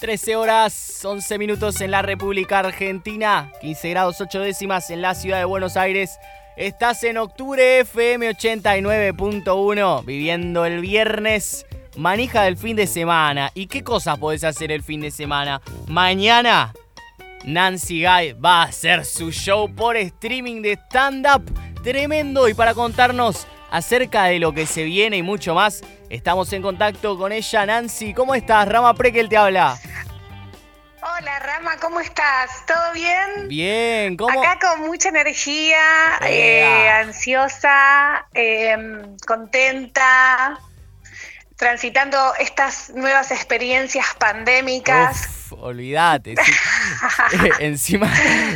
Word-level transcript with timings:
13 0.00 0.34
horas 0.36 1.04
11 1.04 1.36
minutos 1.36 1.82
en 1.82 1.90
la 1.90 2.00
República 2.00 2.60
Argentina, 2.60 3.52
15 3.60 3.90
grados 3.90 4.18
8 4.18 4.40
décimas 4.40 4.88
en 4.88 5.02
la 5.02 5.14
ciudad 5.14 5.38
de 5.38 5.44
Buenos 5.44 5.76
Aires. 5.76 6.18
Estás 6.56 7.04
en 7.04 7.18
octubre 7.18 7.80
FM 7.80 8.30
89.1, 8.30 10.04
viviendo 10.06 10.64
el 10.64 10.80
viernes, 10.80 11.66
manija 11.98 12.44
del 12.44 12.56
fin 12.56 12.76
de 12.76 12.86
semana. 12.86 13.50
¿Y 13.54 13.66
qué 13.66 13.84
cosas 13.84 14.18
podés 14.18 14.42
hacer 14.42 14.72
el 14.72 14.82
fin 14.82 15.02
de 15.02 15.10
semana? 15.10 15.60
Mañana, 15.86 16.72
Nancy 17.44 18.02
Guy 18.02 18.32
va 18.32 18.62
a 18.62 18.68
hacer 18.68 19.04
su 19.04 19.30
show 19.30 19.68
por 19.68 19.98
streaming 19.98 20.62
de 20.62 20.78
stand-up 20.88 21.42
tremendo. 21.82 22.48
Y 22.48 22.54
para 22.54 22.72
contarnos 22.72 23.46
acerca 23.70 24.24
de 24.24 24.38
lo 24.38 24.52
que 24.52 24.66
se 24.66 24.84
viene 24.84 25.16
y 25.16 25.22
mucho 25.22 25.54
más, 25.54 25.82
estamos 26.08 26.52
en 26.52 26.62
contacto 26.62 27.16
con 27.16 27.32
ella. 27.32 27.66
Nancy, 27.66 28.14
¿cómo 28.14 28.34
estás? 28.34 28.68
Rama 28.68 28.94
Prekel 28.94 29.28
te 29.28 29.36
habla. 29.36 29.78
Hola 31.02 31.38
Rama, 31.38 31.76
¿cómo 31.80 31.98
estás? 32.00 32.66
¿Todo 32.66 32.92
bien? 32.92 33.48
Bien, 33.48 34.16
¿cómo? 34.16 34.38
Acá 34.38 34.58
con 34.60 34.86
mucha 34.86 35.08
energía, 35.08 35.78
eh, 36.26 36.90
ansiosa, 36.90 38.26
em, 38.34 39.16
contenta, 39.26 40.58
transitando 41.60 42.34
estas 42.38 42.90
nuevas 42.90 43.30
experiencias 43.30 44.06
pandémicas 44.18 45.40
olvídate. 45.58 46.34
Encima, 47.60 48.12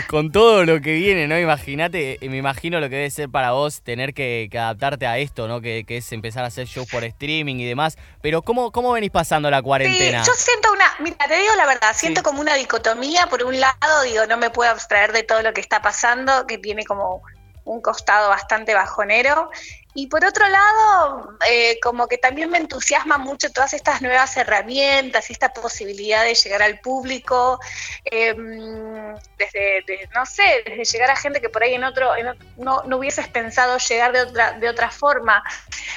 con 0.09 0.33
todo 0.33 0.65
lo 0.65 0.81
que 0.81 0.95
viene, 0.95 1.27
¿no? 1.27 1.39
Imagínate, 1.39 2.19
me 2.23 2.37
imagino 2.37 2.81
lo 2.81 2.89
que 2.89 2.97
debe 2.97 3.11
ser 3.11 3.29
para 3.29 3.53
vos 3.53 3.83
tener 3.83 4.15
que, 4.15 4.49
adaptarte 4.53 5.07
a 5.07 5.19
esto, 5.19 5.49
¿no? 5.49 5.61
Que, 5.61 5.85
es 5.87 6.13
empezar 6.13 6.45
a 6.45 6.49
hacer 6.49 6.67
shows 6.67 6.89
por 6.89 7.05
streaming 7.05 7.57
y 7.57 7.67
demás. 7.67 7.97
Pero, 8.23 8.43
¿cómo, 8.43 8.73
cómo 8.73 8.93
venís 8.93 9.11
pasando 9.11 9.51
la 9.51 9.63
cuarentena? 9.63 10.25
Sí, 10.25 10.31
yo 10.31 10.35
siento 10.37 10.73
una, 10.73 10.85
mira, 11.01 11.17
te 11.29 11.39
digo 11.39 11.55
la 11.57 11.67
verdad, 11.67 11.95
siento 11.95 12.23
como 12.23 12.41
una 12.41 12.55
dicotomía. 12.55 13.27
Por 13.27 13.45
un 13.45 13.59
lado, 13.59 14.03
digo, 14.05 14.27
no 14.27 14.37
me 14.37 14.51
puedo 14.51 14.71
abstraer 14.71 15.13
de 15.13 15.23
todo 15.23 15.43
lo 15.43 15.53
que 15.53 15.61
está 15.61 15.83
pasando, 15.83 16.47
que 16.47 16.59
tiene 16.59 16.85
como 16.85 17.23
un 17.65 17.81
costado 17.81 18.29
bastante 18.29 18.75
bajonero. 18.75 19.51
Y 19.97 20.09
por 20.09 20.25
otro 20.25 20.49
lado, 20.49 21.39
eh, 21.49 21.79
como 21.81 22.09
que 22.09 22.19
también 22.19 22.51
me 22.51 22.59
entusiasma 22.59 23.17
mucho 23.17 23.53
todas 23.53 23.75
estas 23.75 24.03
nuevas 24.03 24.37
herramientas, 24.37 25.31
esta 25.31 25.53
posibilidad 25.53 26.25
de 26.25 26.35
llegar 26.35 26.63
al 26.63 26.81
público, 26.81 27.61
em, 28.05 29.15
desde, 29.39 30.09
no 30.13 30.27
sé, 30.27 30.65
desde 30.67 30.85
llegar 30.85 31.11
a 31.13 31.17
gente 31.17 31.41
que 31.41 31.49
por 31.49 31.63
ahí 31.63 31.75
en 31.75 31.85
otro, 31.85 32.11
no, 32.57 32.83
no, 32.83 32.97
hubieses 32.97 33.29
pensado 33.29 33.79
llegar 33.79 34.11
de 34.13 34.23
otra, 34.23 34.53
de 34.55 34.69
otra 34.69 34.91
forma. 34.91 35.45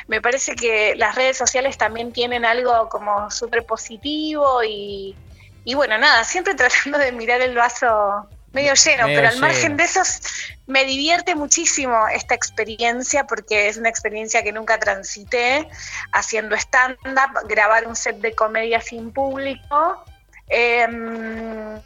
Me 0.08 0.22
parece 0.22 0.56
que 0.56 0.94
las 0.96 1.16
redes 1.16 1.36
sociales 1.36 1.76
también 1.80 2.14
tienen 2.14 2.46
algo 2.46 2.90
como 2.90 3.32
súper 3.32 3.66
positivo 3.66 4.64
y, 4.64 5.16
y 5.64 5.74
bueno, 5.74 5.98
nada, 5.98 6.24
siempre 6.24 6.54
tratando 6.56 7.00
de 7.00 7.12
mirar 7.12 7.42
el 7.42 7.56
vaso 7.56 8.30
medio 8.58 8.74
lleno, 8.74 9.06
pero 9.06 9.28
al 9.28 9.38
margen 9.38 9.78
de 9.78 9.84
eso 9.84 10.02
me 10.66 10.84
divierte 10.84 11.36
muchísimo 11.36 12.08
esta 12.08 12.34
experiencia 12.34 13.26
porque 13.26 13.68
es 13.68 13.78
una 13.78 13.90
experiencia 13.90 14.42
que 14.42 14.52
nunca 14.52 14.80
transité 14.80 15.70
haciendo 16.12 16.56
stand-up, 16.56 17.48
grabar 17.48 17.86
un 17.86 17.96
set 17.96 18.18
de 18.18 18.34
comedia 18.34 18.82
sin 18.82 19.12
público. 19.14 20.04
Em, 20.48 21.80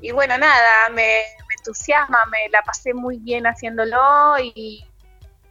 y 0.00 0.12
bueno, 0.12 0.38
nada, 0.38 0.88
me, 0.92 1.22
entusiasma, 1.58 2.18
me 2.30 2.48
la 2.50 2.62
pasé 2.62 2.94
muy 2.94 3.18
bien 3.18 3.44
haciéndolo 3.44 4.38
y, 4.38 4.86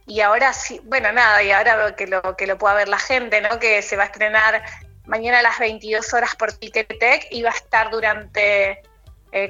y 0.06 0.20
ahora 0.22 0.54
sí, 0.54 0.80
bueno, 0.84 1.12
nada, 1.12 1.42
y 1.42 1.50
ahora 1.50 1.94
que 1.94 2.06
lo, 2.06 2.34
que 2.34 2.46
lo 2.46 2.56
pueda 2.56 2.76
ver 2.76 2.88
la 2.88 2.98
gente, 2.98 3.42
¿no? 3.42 3.58
Que 3.58 3.82
se 3.82 3.96
va 3.96 4.04
a 4.04 4.06
estrenar 4.06 4.62
mañana 5.04 5.40
a 5.40 5.42
las 5.42 5.58
22 5.58 6.14
horas 6.14 6.34
por 6.34 6.54
Ticketek 6.54 7.26
y 7.30 7.42
va 7.42 7.50
a 7.50 7.54
estar 7.54 7.90
durante 7.90 8.82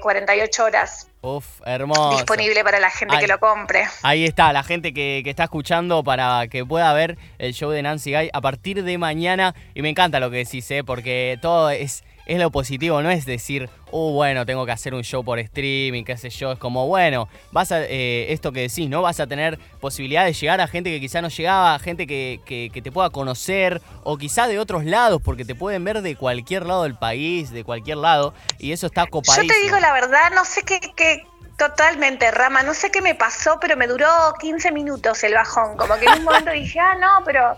48 0.00 0.62
eh, 0.62 0.64
horas. 0.64 1.08
Uf, 1.22 1.60
hermoso. 1.64 2.10
Disponible 2.10 2.62
para 2.62 2.78
la 2.78 2.91
gente 2.91 3.19
que 3.19 3.26
lo 3.26 3.38
compre. 3.38 3.86
Ahí 4.02 4.24
está, 4.24 4.52
la 4.52 4.62
gente 4.62 4.92
que, 4.92 5.22
está 5.24 5.44
escuchando 5.44 6.04
para 6.04 6.47
que 6.48 6.64
pueda 6.64 6.92
ver 6.92 7.19
el 7.38 7.52
show 7.52 7.70
de 7.70 7.82
Nancy 7.82 8.12
Guy 8.12 8.30
a 8.32 8.41
partir 8.41 8.84
de 8.84 8.98
mañana. 8.98 9.54
Y 9.75 9.82
me 9.82 9.88
encanta 9.88 10.20
lo 10.20 10.30
que 10.30 10.38
decís, 10.38 10.70
¿eh? 10.70 10.84
porque 10.84 11.38
todo 11.41 11.70
es 11.70 12.04
es 12.26 12.38
lo 12.38 12.50
positivo, 12.50 13.00
no 13.03 13.10
es 13.10 13.25
decir, 13.25 13.70
oh, 13.91 14.12
bueno, 14.12 14.44
tengo 14.44 14.66
que 14.66 14.72
hacer 14.72 14.94
un 14.94 15.03
show 15.03 15.25
por 15.25 15.38
streaming, 15.38 16.04
qué 16.04 16.16
sé 16.16 16.31
yo. 16.31 16.53
Es 16.53 16.59
como, 16.59 16.87
bueno, 16.87 17.28
vas 17.53 17.72
a, 17.72 17.82
eh, 17.84 18.32
esto 18.32 18.53
que 18.53 18.62
decís, 18.62 18.88
¿no? 18.88 19.03
Vas 19.03 19.20
a 19.20 19.26
tener 19.26 19.59
posibilidad 19.81 20.25
de 20.25 20.32
llegar 20.32 20.60
a 20.60 20.66
gente 20.66 20.91
que 20.91 21.00
quizá 21.00 21.22
no 21.22 21.28
llegaba, 21.28 21.78
gente 21.78 22.06
que, 22.06 22.41
que, 22.44 22.82
te 22.82 22.92
pueda 22.92 23.10
conocer, 23.10 23.81
o 24.03 24.19
quizá 24.19 24.48
de 24.48 24.59
otros 24.59 24.84
lados, 24.84 25.22
porque 25.25 25.44
te 25.44 25.54
pueden 25.54 25.84
ver 25.84 26.03
de 26.03 26.16
cualquier 26.16 26.66
lado 26.66 26.82
del 26.82 26.97
país, 26.97 27.50
de 27.50 27.64
cualquier 27.64 27.98
lado, 27.98 28.34
y 28.58 28.72
eso 28.72 28.87
está 28.87 29.06
copadísimo. 29.06 29.47
Yo 29.47 29.54
te 29.54 29.60
digo 29.60 29.78
la 29.78 29.93
verdad, 29.93 30.32
no 30.34 30.44
sé 30.44 30.62
qué, 30.62 30.81
qué 30.94 31.25
Totalmente, 31.56 32.31
Rama. 32.31 32.62
No 32.62 32.75
sé 32.75 32.91
qué 32.91 33.00
me 33.00 33.14
pasó, 33.14 33.58
pero 33.58 33.78
me 33.78 33.87
duró 33.87 34.08
15 34.38 34.72
minutos 34.72 35.25
el 35.25 35.32
bajón. 35.32 35.76
Como 35.76 35.97
que 35.97 36.04
en 36.04 36.19
un 36.19 36.25
momento 36.25 36.50
dije, 36.50 36.78
ah, 36.78 36.97
no, 36.97 37.25
pero 37.25 37.56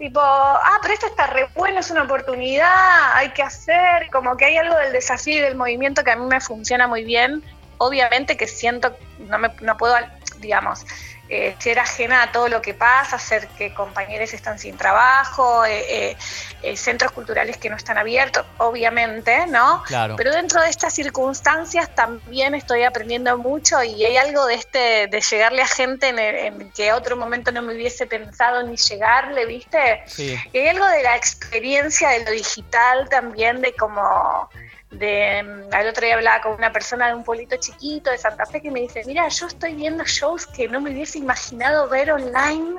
tipo, 0.00 0.20
ah, 0.22 0.78
pero 0.80 0.94
esto 0.94 1.06
está 1.06 1.26
re 1.26 1.46
bueno, 1.54 1.78
es 1.78 1.90
una 1.90 2.04
oportunidad, 2.04 3.12
hay 3.14 3.28
que 3.32 3.42
hacer, 3.42 4.08
como 4.10 4.34
que 4.34 4.46
hay 4.46 4.56
algo 4.56 4.74
del 4.76 4.92
desafío 4.92 5.36
y 5.36 5.40
del 5.40 5.56
movimiento 5.56 6.02
que 6.02 6.10
a 6.10 6.16
mí 6.16 6.24
me 6.24 6.40
funciona 6.40 6.88
muy 6.88 7.04
bien. 7.04 7.44
Obviamente 7.76 8.36
que 8.36 8.46
siento, 8.46 8.96
no, 9.18 9.38
me, 9.38 9.50
no 9.60 9.76
puedo, 9.76 9.94
digamos, 10.38 10.86
eh, 11.32 11.54
ser 11.60 11.78
ajena 11.78 12.24
a 12.24 12.32
todo 12.32 12.48
lo 12.48 12.60
que 12.60 12.74
pasa, 12.74 13.14
hacer 13.14 13.46
que 13.56 13.72
compañeros 13.72 14.34
están 14.34 14.58
sin 14.58 14.76
trabajo, 14.76 15.64
eh, 15.64 16.16
eh, 16.62 16.76
centros 16.76 17.12
culturales 17.12 17.56
que 17.56 17.70
no 17.70 17.76
están 17.76 17.96
abiertos, 17.98 18.44
obviamente, 18.58 19.46
¿no? 19.46 19.84
Claro. 19.84 20.16
Pero 20.16 20.32
dentro 20.32 20.60
de 20.60 20.68
estas 20.68 20.92
circunstancias 20.92 21.94
también 21.94 22.56
estoy 22.56 22.82
aprendiendo 22.82 23.38
mucho 23.38 23.80
y 23.80 24.04
hay 24.04 24.16
algo 24.16 24.44
de 24.46 24.54
este, 24.54 25.06
de 25.06 25.20
llegarle 25.20 25.62
a 25.62 25.68
gente 25.68 26.08
en, 26.08 26.18
en 26.18 26.70
que 26.72 26.92
otro 26.92 27.16
momento 27.16 27.52
no 27.52 27.62
me 27.62 27.74
hubiese 27.74 28.06
pensado 28.06 28.64
ni 28.64 28.76
llegarle, 28.76 29.46
¿viste? 29.46 30.02
Sí. 30.06 30.36
Y 30.52 30.58
hay 30.58 30.66
algo 30.66 30.86
de 30.88 31.04
la 31.04 31.14
experiencia 31.14 32.08
de 32.08 32.24
lo 32.24 32.32
digital 32.32 33.08
también, 33.08 33.60
de 33.60 33.72
cómo 33.74 34.50
de 34.90 35.42
mm, 35.42 35.74
al 35.74 35.88
otro 35.88 36.04
día 36.04 36.16
hablaba 36.16 36.42
con 36.42 36.52
una 36.52 36.72
persona 36.72 37.08
de 37.08 37.14
un 37.14 37.24
pueblito 37.24 37.56
chiquito 37.56 38.10
de 38.10 38.18
Santa 38.18 38.46
Fe 38.46 38.60
que 38.60 38.70
me 38.70 38.80
dice, 38.80 39.02
mira, 39.06 39.28
yo 39.28 39.46
estoy 39.46 39.74
viendo 39.74 40.04
shows 40.04 40.46
que 40.46 40.68
no 40.68 40.80
me 40.80 40.90
hubiese 40.90 41.18
imaginado 41.18 41.88
ver 41.88 42.12
online, 42.12 42.76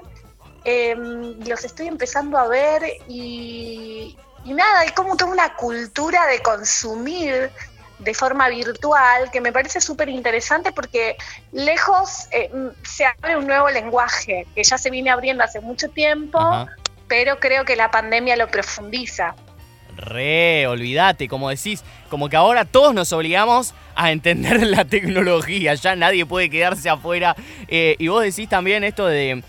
em, 0.64 1.40
los 1.48 1.64
estoy 1.64 1.88
empezando 1.88 2.38
a 2.38 2.48
ver 2.48 2.84
y, 3.08 4.18
nada, 4.46 4.80
hay 4.80 4.90
como 4.90 5.16
toda 5.16 5.32
una 5.32 5.56
cultura 5.56 6.28
de 6.28 6.40
consumir 6.42 7.50
de 8.00 8.14
forma 8.16 8.50
virtual 8.50 9.30
que 9.32 9.40
me 9.42 9.54
parece 9.54 9.80
súper 9.80 10.10
interesante 10.10 10.72
porque 10.72 11.16
lejos 11.52 12.28
eh, 12.32 12.50
mm, 12.52 12.70
se 12.84 13.06
abre 13.06 13.38
un 13.38 13.48
nuevo 13.48 13.70
lenguaje 13.70 14.48
que 14.56 14.64
ya 14.64 14.78
se 14.78 14.90
viene 14.90 15.12
abriendo 15.12 15.44
hace 15.44 15.62
mucho 15.62 15.90
tiempo, 15.90 16.40
pero 17.08 17.40
creo 17.40 17.64
que 17.64 17.76
la 17.76 17.92
pandemia 17.92 18.36
lo 18.36 18.48
profundiza. 18.48 19.36
Re, 19.96 20.68
olvídate, 20.68 21.28
como 21.28 21.50
decís, 21.50 21.84
como 22.10 22.30
que 22.30 22.36
ahora 22.36 22.66
todos 22.66 22.94
nos 22.94 23.12
obligamos 23.14 23.74
a 23.96 24.12
entender 24.12 24.66
la 24.68 24.86
tecnología, 24.86 25.74
ya 25.76 25.96
nadie 25.96 26.26
puede 26.26 26.50
quedarse 26.50 26.90
afuera. 26.90 27.36
Eh, 27.68 27.96
y 28.00 28.08
vos 28.08 28.24
decís 28.24 28.50
también 28.50 28.84
esto 28.84 29.06
de, 29.06 29.44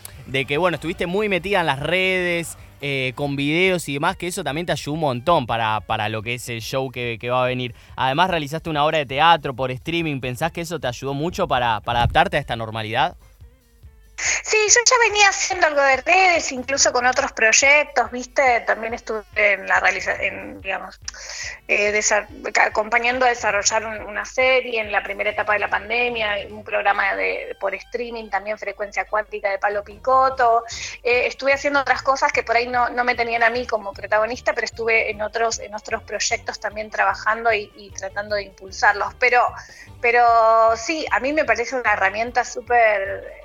que, 0.47 0.58
bueno, 0.58 0.76
estuviste 0.76 1.06
muy 1.06 1.28
metida 1.28 1.60
en 1.60 1.66
las 1.66 1.78
redes, 1.78 2.56
eh, 2.80 3.12
con 3.14 3.36
videos 3.36 3.88
y 3.88 3.94
demás, 3.94 4.16
que 4.16 4.26
eso 4.26 4.42
también 4.42 4.66
te 4.66 4.72
ayudó 4.72 4.94
un 4.94 5.00
montón 5.00 5.47
para, 5.47 5.80
para 5.82 6.08
lo 6.08 6.20
que 6.22 6.34
es 6.34 6.48
el 6.48 6.60
show 6.60 6.91
que, 6.91 7.19
va 7.30 7.44
a 7.44 7.47
venir. 7.47 7.74
Además, 7.94 8.28
realizaste 8.28 8.70
una 8.70 8.84
obra 8.84 8.98
de 8.98 9.06
teatro 9.06 9.54
por 9.54 9.70
streaming, 9.70 10.20
¿pensás 10.20 10.50
que 10.50 10.62
eso 10.62 10.80
te 10.80 10.88
ayudó 10.88 11.14
mucho 11.14 11.47
para, 11.47 11.80
para 11.80 12.00
adaptarte 12.00 12.36
a 12.36 12.41
esta 12.41 12.56
normalidad? 12.56 13.16
Sí, 14.22 14.56
yo 14.69 14.81
ya 14.88 14.97
venía 15.09 15.28
haciendo 15.28 15.66
algo 15.66 15.83
de 15.83 15.97
redes, 15.97 16.53
incluso 16.53 16.93
con 16.93 17.06
otros 17.06 17.33
proyectos, 17.33 18.10
¿viste? 18.13 18.60
También 18.60 18.95
estuve 18.95 19.24
en 19.34 19.66
la 19.66 19.80
realización, 19.80 20.60
digamos, 20.60 21.01
eh, 21.66 22.01
acompañando 22.60 23.27
a 23.27 23.30
desarrollar 23.30 23.84
una 24.07 24.24
serie 24.24 24.80
en 24.80 24.92
la 24.92 25.03
primera 25.03 25.30
etapa 25.30 25.54
de 25.54 25.59
la 25.59 25.69
pandemia, 25.69 26.36
un 26.51 26.63
programa 26.63 27.16
de, 27.16 27.57
por 27.59 27.74
streaming, 27.74 28.30
también 28.30 28.59
Frecuencia 28.59 29.07
Cuántica 29.07 29.51
de 29.51 29.59
Palo 29.59 29.83
Picoto. 29.83 30.65
Eh, 31.03 31.27
estuve 31.27 31.53
haciendo 31.53 31.80
otras 31.80 32.03
cosas 32.03 32.33
que 32.33 32.45
por 32.45 32.57
ahí 32.57 32.68
no, 32.68 32.91
no, 32.91 33.03
me 33.03 33.16
tenían 33.16 33.42
a 33.42 33.51
mí 33.51 33.66
como 33.66 33.92
protagonista, 33.92 34.53
pero 34.53 34.66
estuve 34.66 35.10
en 35.10 35.21
otros, 35.21 35.59
en 35.59 35.75
otros 35.75 36.03
proyectos 36.04 36.60
también 36.60 36.91
trabajando 36.91 37.53
y, 37.53 37.72
y 37.77 37.91
tratando 37.91 38.36
de 38.36 38.45
impulsarlos. 38.45 39.15
Pero, 39.15 39.42
pero 40.01 40.77
sí, 40.77 41.07
a 41.10 41.18
mí 41.18 41.33
me 41.33 41.45
parece 41.45 41.75
una 41.75 41.92
herramienta 41.92 42.45
súper 42.45 43.41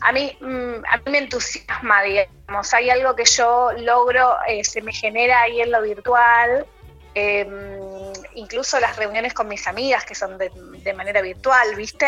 a 0.00 0.12
mí, 0.12 0.36
mm, 0.40 0.84
a 0.88 0.96
mí 0.98 1.02
me 1.06 1.18
entusiasma, 1.18 2.02
digamos, 2.02 2.74
hay 2.74 2.90
algo 2.90 3.14
que 3.14 3.24
yo 3.24 3.72
logro, 3.78 4.36
eh, 4.46 4.64
se 4.64 4.82
me 4.82 4.92
genera 4.92 5.42
ahí 5.42 5.60
en 5.60 5.70
lo 5.70 5.82
virtual, 5.82 6.66
em, 7.14 8.12
incluso 8.34 8.78
las 8.80 8.96
reuniones 8.96 9.34
con 9.34 9.48
mis 9.48 9.66
amigas 9.66 10.04
que 10.04 10.14
son 10.14 10.38
de, 10.38 10.50
manera 10.94 11.20
virtual, 11.20 11.74
¿viste? 11.76 12.06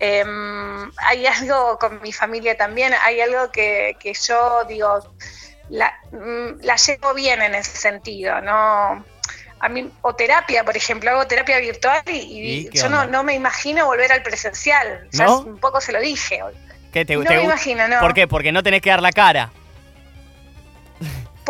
Em, 0.00 0.90
hay 0.98 1.26
algo 1.26 1.78
con 1.78 2.02
mi 2.02 2.12
familia 2.12 2.56
también, 2.56 2.92
hay 3.02 3.20
algo 3.20 3.50
que, 3.52 3.96
yo 4.26 4.64
digo, 4.64 5.14
la, 5.68 5.94
mm, 6.12 6.62
la 6.62 6.76
llevo 6.76 7.14
bien 7.14 7.42
en 7.42 7.54
ese 7.54 7.76
sentido, 7.76 8.40
¿no? 8.40 9.04
a 9.60 9.68
mí, 9.68 9.90
o 10.02 10.14
terapia, 10.14 10.64
por 10.64 10.76
ejemplo, 10.76 11.10
hago 11.10 11.26
terapia 11.26 11.58
virtual 11.58 12.02
y, 12.06 12.70
yo 12.70 12.88
no, 12.88 13.06
no, 13.06 13.24
me 13.24 13.34
imagino 13.34 13.86
volver 13.86 14.12
al 14.12 14.22
presencial. 14.22 15.08
Ya 15.10 15.30
un 15.30 15.58
poco 15.58 15.80
se 15.80 15.92
lo 15.92 16.00
dije. 16.00 16.40
¿Qué 16.92 17.04
te, 17.04 17.16
no 17.16 17.22
me 17.22 17.42
imagino, 17.42 17.86
no. 17.88 18.00
¿Por 18.00 18.14
qué? 18.14 18.26
Porque 18.26 18.52
no 18.52 18.62
tenés 18.62 18.80
que 18.80 18.90
dar 18.90 19.02
la 19.02 19.12
cara 19.12 19.50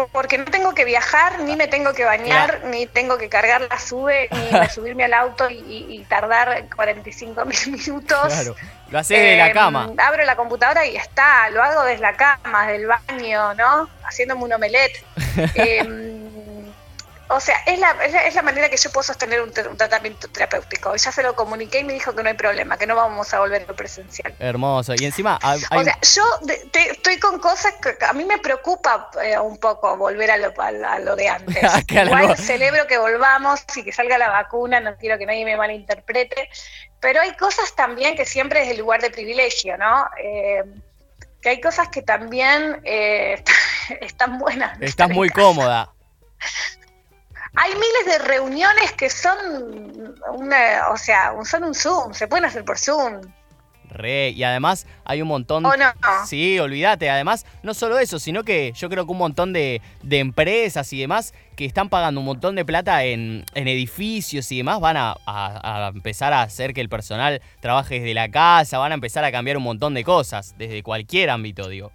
porque 0.06 0.38
no 0.38 0.44
tengo 0.44 0.74
que 0.74 0.84
viajar, 0.84 1.40
ni 1.40 1.56
me 1.56 1.66
tengo 1.66 1.92
que 1.92 2.04
bañar, 2.04 2.62
ni 2.66 2.86
tengo 2.86 3.18
que 3.18 3.28
cargar 3.28 3.62
la 3.62 3.78
sube, 3.78 4.28
ni 4.30 4.68
subirme 4.68 5.04
al 5.04 5.14
auto 5.14 5.48
y, 5.50 6.04
tardar 6.08 6.66
45 6.74 7.44
mil 7.44 7.58
minutos. 7.72 8.26
Claro, 8.26 8.54
lo 8.90 8.98
haces 8.98 9.18
desde 9.18 9.36
la 9.36 9.48
em, 9.48 9.54
cama. 9.54 9.92
Abro 9.98 10.24
la 10.24 10.36
computadora 10.36 10.86
y 10.86 10.96
está, 10.96 11.50
lo 11.50 11.62
hago 11.62 11.82
desde 11.84 12.02
la 12.02 12.16
cama, 12.16 12.66
desde 12.66 12.82
el 12.82 12.86
baño, 12.86 13.54
¿no? 13.54 13.88
Haciéndome 14.04 14.44
un 14.44 14.52
omelette. 14.52 15.04
eh, 15.54 16.17
o 17.30 17.40
sea, 17.40 17.56
es 17.66 17.78
la, 17.78 17.90
es 18.04 18.34
la, 18.34 18.42
manera 18.42 18.68
que 18.68 18.76
yo 18.76 18.90
puedo 18.90 19.02
sostener 19.02 19.42
un, 19.42 19.52
tratamiento 19.52 20.28
terapéutico. 20.28 20.96
Ya 20.96 21.12
se 21.12 21.22
lo 21.22 21.34
comuniqué 21.34 21.80
y 21.80 21.84
me 21.84 21.92
dijo 21.92 22.14
que 22.14 22.22
no 22.22 22.28
hay 22.28 22.34
problema, 22.36 22.78
que 22.78 22.86
no 22.86 22.96
vamos 22.96 23.32
a 23.34 23.40
volver 23.40 23.62
a 23.62 23.66
lo 23.66 23.76
presencial. 23.76 24.34
Hermoso. 24.38 24.94
Y 24.98 25.04
encima... 25.04 25.38
O 25.42 25.84
sea, 25.84 25.98
yo 26.00 26.22
estoy 26.72 27.18
con 27.18 27.38
cosas 27.38 27.74
que 27.82 28.04
a 28.04 28.12
mí 28.12 28.24
me 28.24 28.38
preocupa 28.38 29.10
eh, 29.22 29.38
un 29.38 29.58
poco 29.58 29.96
volver 29.96 30.30
a 30.30 30.36
lo, 30.38 30.52
a, 30.58 30.98
lo 31.00 31.16
de 31.16 31.28
antes. 31.28 31.56
Igual 31.88 32.36
celebro 32.36 32.86
que 32.86 32.98
volvamos 32.98 33.60
y 33.76 33.84
que 33.84 33.92
salga 33.92 34.16
la 34.16 34.30
vacuna, 34.30 34.80
no 34.80 34.96
quiero 34.96 35.18
que 35.18 35.26
nadie 35.26 35.44
me 35.44 35.56
malinterprete, 35.56 36.48
pero 37.00 37.20
hay 37.20 37.34
cosas 37.36 37.74
también 37.74 38.16
que 38.16 38.24
siempre 38.24 38.62
es 38.62 38.70
el 38.70 38.78
lugar 38.78 39.02
de 39.02 39.10
privilegio, 39.10 39.76
¿no? 39.76 40.06
Eh, 40.22 40.64
que 41.40 41.50
hay 41.50 41.60
cosas 41.60 41.88
que 41.88 42.02
también 42.02 42.80
eh, 42.84 43.42
están 44.00 44.38
buenas. 44.38 44.80
Estás 44.80 45.10
muy 45.10 45.28
cómoda. 45.28 45.92
Hay 47.60 47.72
miles 47.72 48.06
de 48.06 48.18
reuniones 48.18 48.92
que 48.92 49.10
son 49.10 50.14
una, 50.32 50.90
o 50.90 50.96
sea, 50.96 51.32
son 51.44 51.64
un 51.64 51.74
Zoom, 51.74 52.14
se 52.14 52.28
pueden 52.28 52.44
hacer 52.44 52.64
por 52.64 52.78
Zoom. 52.78 53.20
Re, 53.90 54.30
y 54.30 54.44
además 54.44 54.86
hay 55.04 55.22
un 55.22 55.28
montón. 55.28 55.64
¿O 55.66 55.76
no? 55.76 55.92
Sí, 56.26 56.58
olvídate. 56.58 57.10
Además, 57.10 57.46
no 57.62 57.74
solo 57.74 57.98
eso, 57.98 58.18
sino 58.18 58.44
que 58.44 58.72
yo 58.72 58.88
creo 58.88 59.06
que 59.06 59.12
un 59.12 59.18
montón 59.18 59.52
de, 59.52 59.80
empresas 60.08 60.92
y 60.92 61.00
demás 61.00 61.34
que 61.56 61.64
están 61.64 61.88
pagando 61.88 62.20
un 62.20 62.26
montón 62.26 62.54
de 62.54 62.64
plata 62.64 63.02
en, 63.04 63.44
edificios 63.54 64.52
y 64.52 64.58
demás 64.58 64.78
van 64.78 64.96
a, 64.96 65.90
empezar 65.92 66.32
a 66.32 66.42
hacer 66.42 66.74
que 66.74 66.80
el 66.80 66.88
personal 66.88 67.42
trabaje 67.60 67.98
desde 67.98 68.14
la 68.14 68.30
casa, 68.30 68.78
van 68.78 68.92
a 68.92 68.94
empezar 68.94 69.24
a 69.24 69.32
cambiar 69.32 69.56
un 69.56 69.64
montón 69.64 69.94
de 69.94 70.04
cosas, 70.04 70.54
desde 70.58 70.82
cualquier 70.82 71.30
ámbito, 71.30 71.68
digo. 71.68 71.90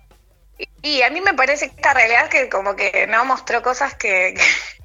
Y, 0.82 1.02
a 1.02 1.10
mí 1.10 1.22
me 1.22 1.34
parece 1.34 1.70
que 1.70 1.76
esta 1.76 1.94
realidad 1.94 2.30
que 2.30 2.50
como 2.50 2.76
que 2.76 3.08
no 3.08 3.26
mostró 3.26 3.62
cosas 3.62 3.96
que, 3.96 4.34
que, 4.36 4.44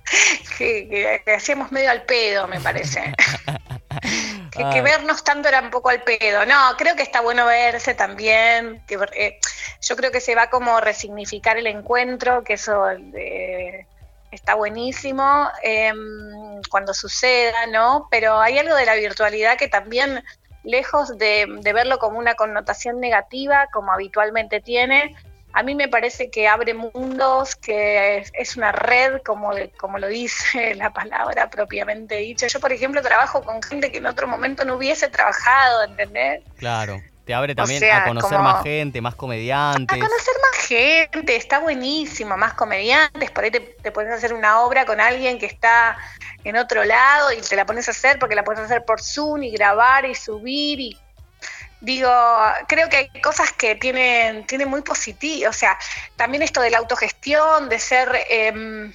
hacíamos 1.37 1.73
medio 1.73 1.91
al 1.91 2.03
pedo, 2.03 2.47
me 2.49 2.61
parece. 2.61 3.13
que, 4.51 4.83
vernos 4.83 5.25
tanto 5.25 5.49
era 5.49 5.61
un 5.61 5.71
poco 5.71 5.91
al 5.91 6.03
pedo. 6.03 6.45
No, 6.47 6.77
creo 6.77 6.97
que 6.97 7.03
está 7.03 7.21
bueno 7.21 7.47
verse 7.47 7.95
también. 7.95 8.83
Que, 8.87 8.99
eh, 9.15 9.39
yo 9.81 9.97
creo 9.97 10.11
que 10.11 10.21
se 10.21 10.35
va 10.35 10.51
como 10.51 10.81
resignificar 10.81 11.57
el 11.57 11.67
encuentro, 11.67 12.45
que 12.45 12.55
eso 12.55 12.91
eh, 12.91 13.87
está 14.31 14.55
buenísimo 14.55 15.49
em, 15.63 16.61
cuando 16.71 16.95
suceda, 16.95 17.67
¿no? 17.67 18.09
Pero 18.11 18.41
hay 18.41 18.59
algo 18.59 18.75
de 18.75 18.87
la 18.87 18.95
virtualidad 18.95 19.57
que 19.57 19.69
también, 19.69 20.25
lejos 20.65 21.17
de 21.17 21.47
verlo 21.75 21.99
como 21.99 22.19
una 22.19 22.35
connotación 22.35 23.01
negativa, 23.01 23.69
como 23.73 23.93
habitualmente 23.93 24.61
tiene, 24.61 25.17
a 25.53 25.63
mí 25.63 25.75
me 25.75 25.89
parece 25.89 26.31
que 26.31 26.47
abre 26.47 26.75
mundos, 26.75 27.57
que 27.57 28.25
es, 28.33 28.57
una 28.57 28.73
red, 28.73 29.21
como, 29.25 29.51
como 29.79 29.99
lo 29.99 30.09
dice 30.09 30.75
la 30.77 30.93
palabra 30.93 31.51
propiamente 31.51 32.17
dicha. 32.17 32.47
Yo, 32.47 32.61
por 32.61 32.73
ejemplo, 32.73 33.03
trabajo 33.03 33.43
con 33.43 33.63
gente 33.63 33.91
que 33.91 33.99
en 33.99 34.07
otro 34.07 34.27
momento 34.27 34.65
no 34.65 34.77
hubiese 34.77 35.09
trabajado, 35.09 35.85
¿entendés? 35.85 36.43
Claro. 36.59 37.01
Te 37.25 37.35
abre 37.35 37.55
también 37.55 37.85
a 37.85 38.05
conocer 38.05 38.39
más 38.39 38.63
gente, 38.63 39.03
más 39.03 39.15
comediantes. 39.15 39.99
A 39.99 40.01
conocer 40.01 40.35
más 40.51 40.67
gente, 40.67 41.37
está 41.37 41.59
buenísimo, 41.59 42.39
más 42.39 42.55
comediantes. 42.55 43.31
Por 43.31 43.45
ahí 43.45 43.51
te, 43.51 43.61
te 43.61 43.93
a 43.95 44.15
hacer 44.15 44.33
una 44.33 44.63
obra 44.63 44.87
con 44.87 44.99
alguien 44.99 45.39
que 45.39 45.45
está 45.45 45.99
en 46.45 46.57
otro 46.57 46.85
lado 46.85 47.31
y 47.33 47.43
te 47.43 47.55
la 47.55 47.67
pones 47.67 47.87
a 47.89 47.91
hacer 47.91 48.19
porque 48.19 48.35
la 48.35 48.45
puedes 48.45 48.63
hacer 48.63 48.83
por 48.87 49.03
Zoom 49.03 49.43
y 49.43 49.51
grabar 49.51 50.07
y 50.07 50.15
subir 50.15 50.81
y 50.81 50.99
digo, 51.81 52.11
creo 52.67 52.89
que 52.89 52.97
hay 52.97 53.21
cosas 53.23 53.53
que 53.53 53.75
tienen, 53.77 54.47
tienen 54.47 54.69
muy 54.69 54.83
positivo, 54.83 55.51
o 55.51 55.53
sea, 55.53 55.79
también 56.17 56.43
esto 56.43 56.61
de 56.61 56.71
la 56.71 56.79
autogestión, 56.79 57.69
de 57.69 57.79
ser, 57.79 58.09
em, 58.29 58.93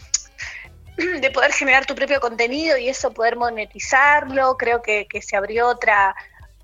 de 1.22 1.32
poder 1.32 1.54
generar 1.54 1.86
tu 1.86 1.96
propio 1.96 2.20
contenido 2.20 2.78
y 2.78 2.90
eso 2.90 3.14
poder 3.14 3.38
monetizarlo, 3.38 4.58
creo 4.58 4.82
que, 4.82 5.08
se 5.22 5.36
abrió 5.36 5.68
otra, 5.68 6.16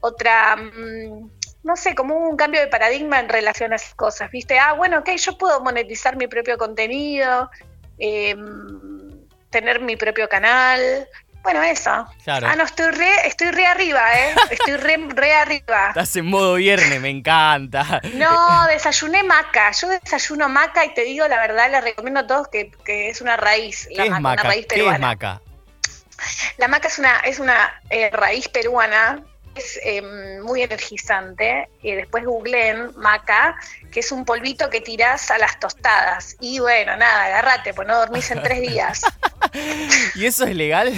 otra, 0.01 0.56
mm, 0.56 1.30
no 1.63 1.75
sé, 1.75 1.95
como 1.95 2.16
un 2.16 2.36
cambio 2.38 2.62
de 2.62 2.68
paradigma 2.68 3.19
en 3.19 3.30
relación 3.30 3.74
a 3.74 3.77
esas 3.77 3.95
cosas, 3.95 4.30
¿viste? 4.31 4.60
Ah, 4.60 4.74
bueno, 4.74 5.00
ok, 5.00 5.10
yo 5.12 5.38
puedo 5.38 5.62
monetizar 5.62 6.16
mi 6.18 6.27
propio 6.27 6.57
contenido, 6.57 7.50
em, 7.98 9.25
tener 9.50 9.80
mi 9.80 9.95
propio 9.95 10.30
canal, 10.30 11.07
bueno, 11.44 11.64
eso. 11.64 11.90
Ah, 12.28 12.56
no, 12.58 12.64
estoy 12.64 12.92
re, 12.92 13.28
estoy 13.28 13.52
re 13.52 13.66
arriba, 13.66 14.02
¿eh? 14.14 14.36
Estoy 14.52 14.76
re, 14.76 14.98
re 15.10 15.34
arriba. 15.34 15.88
Estás 15.90 16.16
en 16.16 16.26
modo 16.26 16.56
viernes, 16.56 17.00
me 17.02 17.10
encanta. 17.10 18.02
No, 18.14 18.68
desayuné 18.68 19.24
maca. 19.24 19.72
Yo 19.72 19.88
desayuno 19.90 20.50
maca 20.50 20.86
y 20.86 20.94
te 20.94 21.04
digo 21.04 21.28
la 21.28 21.38
verdad, 21.38 21.72
les 21.72 21.84
recomiendo 21.84 22.22
a 22.22 22.28
todos 22.28 22.48
que, 22.50 22.72
es 23.10 23.22
una 23.22 23.38
raíz. 23.38 23.88
La 23.92 24.04
¿Qué 24.04 24.10
maca, 24.10 24.18
es 24.18 24.22
maca? 24.22 24.42
Una 24.42 24.50
raíz 24.50 24.66
peruana. 24.66 24.92
¿Qué 24.92 24.96
es 24.96 25.02
maca? 25.02 25.42
La 26.58 26.68
maca 26.68 26.88
es 26.90 27.00
una, 27.00 27.20
es 27.20 27.40
una 27.40 27.82
eh, 27.90 28.10
raíz 28.12 28.50
peruana 28.50 29.24
es 29.60 29.80
em, 29.84 30.42
muy 30.42 30.62
energizante. 30.62 31.70
Y 31.82 31.94
después 31.94 32.26
googleen 32.26 32.92
maca, 32.98 33.56
que 33.92 34.00
es 34.00 34.12
un 34.12 34.26
polvito 34.26 34.70
que 34.70 34.82
tirás 34.82 35.30
a 35.32 35.38
las 35.38 35.60
tostadas. 35.60 36.36
Y 36.40 36.60
bueno, 36.60 36.98
nada, 36.98 37.26
agárrate, 37.26 37.74
pues 37.74 37.88
no 37.88 37.98
dormís 37.98 38.32
en 38.32 38.42
tres 38.42 38.62
días. 38.62 39.02
¿Y 40.16 40.26
eso 40.26 40.46
es 40.46 40.56
legal? 40.56 40.92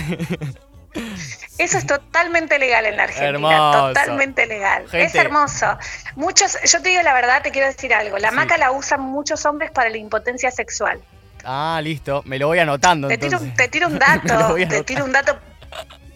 Eso 1.58 1.78
es 1.78 1.86
totalmente 1.86 2.58
legal 2.60 2.86
en 2.86 2.98
la 2.98 3.04
Argentina, 3.04 3.72
totalmente 3.72 4.46
legal. 4.46 4.86
Es 4.92 5.16
hermoso. 5.16 5.78
Muchos, 6.16 6.57
yo 6.66 6.81
te 6.81 6.90
digo 6.90 7.02
la 7.04 7.14
verdad, 7.14 7.42
te 7.42 7.52
quiero 7.52 7.68
decir 7.68 7.94
algo. 7.94 8.18
La 8.18 8.31
maca 8.31 8.57
la 8.57 8.72
usan 8.72 9.02
muchos 9.02 9.46
hombres 9.46 9.72
para 9.72 9.90
la 9.90 9.98
impotencia 9.98 10.52
sexual. 10.52 11.00
Ah, 11.44 11.80
listo. 11.83 12.24
Me 12.26 12.38
lo 12.38 12.47
voy 12.47 12.59
anotando. 12.59 13.07
Te, 13.07 13.18
Tiro, 13.18 13.40
te 13.56 13.68
tiro 13.68 13.88
un 13.88 14.00
dato. 14.00 14.56
te 14.56 14.83
tiro 14.83 15.06
un 15.06 15.12
dato. 15.12 15.38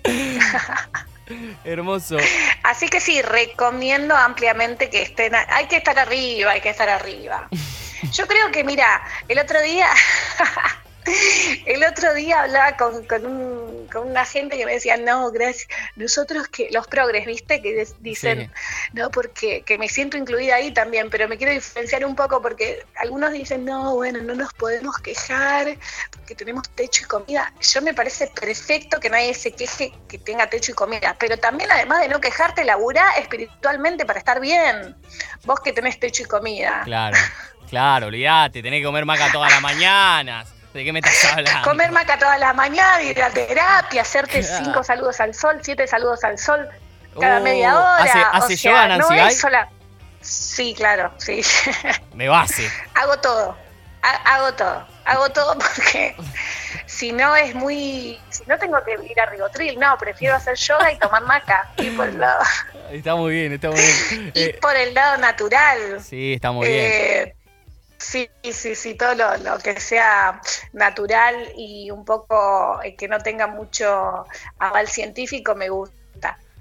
Hermoso. 1.63 2.17
Así 2.63 2.87
que 2.87 2.99
sí, 2.99 3.21
recomiendo 3.21 4.15
ampliamente 4.15 4.89
que 4.89 5.01
estén. 5.01 5.33
Hay 5.35 5.67
que 5.67 5.77
estar 5.77 5.97
arriba, 5.97 6.51
hay 6.51 6.61
que 6.61 6.69
estar 6.69 6.89
arriba. 6.89 7.47
Yo 8.11 8.27
creo 8.27 8.51
que, 8.51 8.63
mira, 8.63 9.01
el 9.27 9.39
otro 9.39 9.61
día. 9.61 9.87
El 11.65 11.83
otro 11.83 12.13
día 12.13 12.43
hablaba 12.43 12.77
con, 12.77 13.05
con, 13.05 13.25
un, 13.25 13.87
con, 13.91 14.09
una 14.09 14.25
gente 14.25 14.57
que 14.57 14.65
me 14.65 14.73
decía, 14.73 14.97
no, 14.97 15.31
gracias, 15.31 15.67
nosotros 15.95 16.47
que, 16.47 16.69
los 16.71 16.87
progres, 16.87 17.25
¿viste? 17.25 17.61
Que 17.61 17.87
dicen, 17.99 18.51
no, 18.93 19.11
porque 19.11 19.61
que 19.61 19.77
me 19.77 19.87
siento 19.87 20.17
incluida 20.17 20.55
ahí 20.55 20.71
también, 20.71 21.09
pero 21.09 21.27
me 21.27 21.37
quiero 21.37 21.53
diferenciar 21.53 22.05
un 22.05 22.15
poco 22.15 22.41
porque 22.41 22.83
algunos 22.95 23.31
dicen, 23.31 23.65
no, 23.65 23.95
bueno, 23.95 24.21
no 24.21 24.35
nos 24.35 24.53
podemos 24.53 24.97
quejar 24.99 25.77
porque 26.11 26.35
tenemos 26.35 26.67
techo 26.69 27.03
y 27.03 27.07
comida. 27.07 27.53
Yo 27.61 27.81
me 27.81 27.93
parece 27.93 28.27
perfecto 28.27 28.99
que 28.99 29.09
nadie 29.09 29.33
se 29.33 29.51
queje 29.51 29.93
que 30.07 30.17
tenga 30.17 30.49
techo 30.49 30.71
y 30.71 30.75
comida, 30.75 31.15
pero 31.19 31.37
también 31.37 31.71
además 31.71 32.01
de 32.01 32.07
no 32.07 32.19
quejarte, 32.19 32.63
labura 32.63 33.11
espiritualmente 33.17 34.05
para 34.05 34.19
estar 34.19 34.39
bien. 34.39 34.95
Vos 35.43 35.59
que 35.59 35.71
tenés 35.71 35.99
techo 35.99 36.23
y 36.23 36.25
comida. 36.25 36.81
Claro. 36.85 37.17
Claro, 37.69 38.07
olvídate, 38.07 38.61
tenés 38.61 38.79
que 38.79 38.85
comer 38.85 39.05
maca 39.05 39.31
todas 39.31 39.51
las 39.51 39.61
mañanas. 39.61 40.55
¿De 40.75 40.83
qué 40.83 40.91
me 40.91 40.99
estás 40.99 41.23
hablando? 41.33 41.61
Comer 41.63 41.89
maca 41.93 42.19
todas 42.19 42.37
las 42.37 42.53
mañanas, 42.53 43.01
ir 43.03 43.23
a 43.23 43.29
terapia, 43.29 44.01
hacerte 44.01 44.43
cinco 44.43 44.83
saludos 44.83 45.21
al 45.21 45.33
sol, 45.33 45.57
siete 45.61 45.87
saludos 45.87 46.21
al 46.25 46.37
sol 46.37 46.67
cada 47.17 47.39
media 47.39 47.73
uh, 47.73 47.77
hora. 47.77 48.03
¿Hace, 48.03 48.19
hace 48.33 48.55
yoga 48.57 48.87
Nancy 48.89 49.15
no 49.15 49.27
es 49.27 49.39
sola... 49.39 49.69
Sí, 50.19 50.73
claro, 50.75 51.13
sí. 51.17 51.41
Me 52.13 52.27
base. 52.27 52.69
hago 52.93 53.17
todo, 53.19 53.55
hago 54.01 54.53
todo, 54.55 54.85
hago 55.05 55.29
todo 55.29 55.57
porque 55.57 56.13
si 56.87 57.13
no 57.13 57.37
es 57.37 57.55
muy... 57.55 58.19
Si 58.29 58.43
no 58.45 58.57
tengo 58.57 58.77
que 58.83 58.97
ir 59.09 59.17
a 59.21 59.27
Rigotril, 59.27 59.79
no, 59.79 59.97
prefiero 59.97 60.35
hacer 60.35 60.57
yoga 60.57 60.91
y 60.91 60.99
tomar 60.99 61.23
maca. 61.23 61.71
Y 61.77 61.89
por 61.91 62.09
el 62.09 62.19
lado... 62.19 62.43
Está 62.91 63.15
muy 63.15 63.31
bien, 63.33 63.53
está 63.53 63.69
muy 63.69 63.79
bien. 63.79 64.31
y 64.33 64.41
eh, 64.41 64.59
por 64.61 64.75
el 64.75 64.93
lado 64.93 65.17
natural. 65.19 66.01
Sí, 66.03 66.33
está 66.33 66.51
muy 66.51 66.67
bien. 66.67 66.91
Eh, 66.91 67.35
Sí, 68.07 68.29
sí, 68.43 68.75
sí, 68.75 68.93
todo 68.93 69.15
lo, 69.15 69.57
que 69.57 69.79
sea 69.79 70.39
natural 70.73 71.51
y 71.57 71.89
un 71.89 72.05
poco 72.05 72.79
eh, 72.83 72.95
que 72.95 73.07
no 73.07 73.17
tenga 73.19 73.47
mucho 73.47 74.25
aval 74.59 74.87
científico 74.87 75.55
me 75.55 75.69
gusta. 75.69 76.04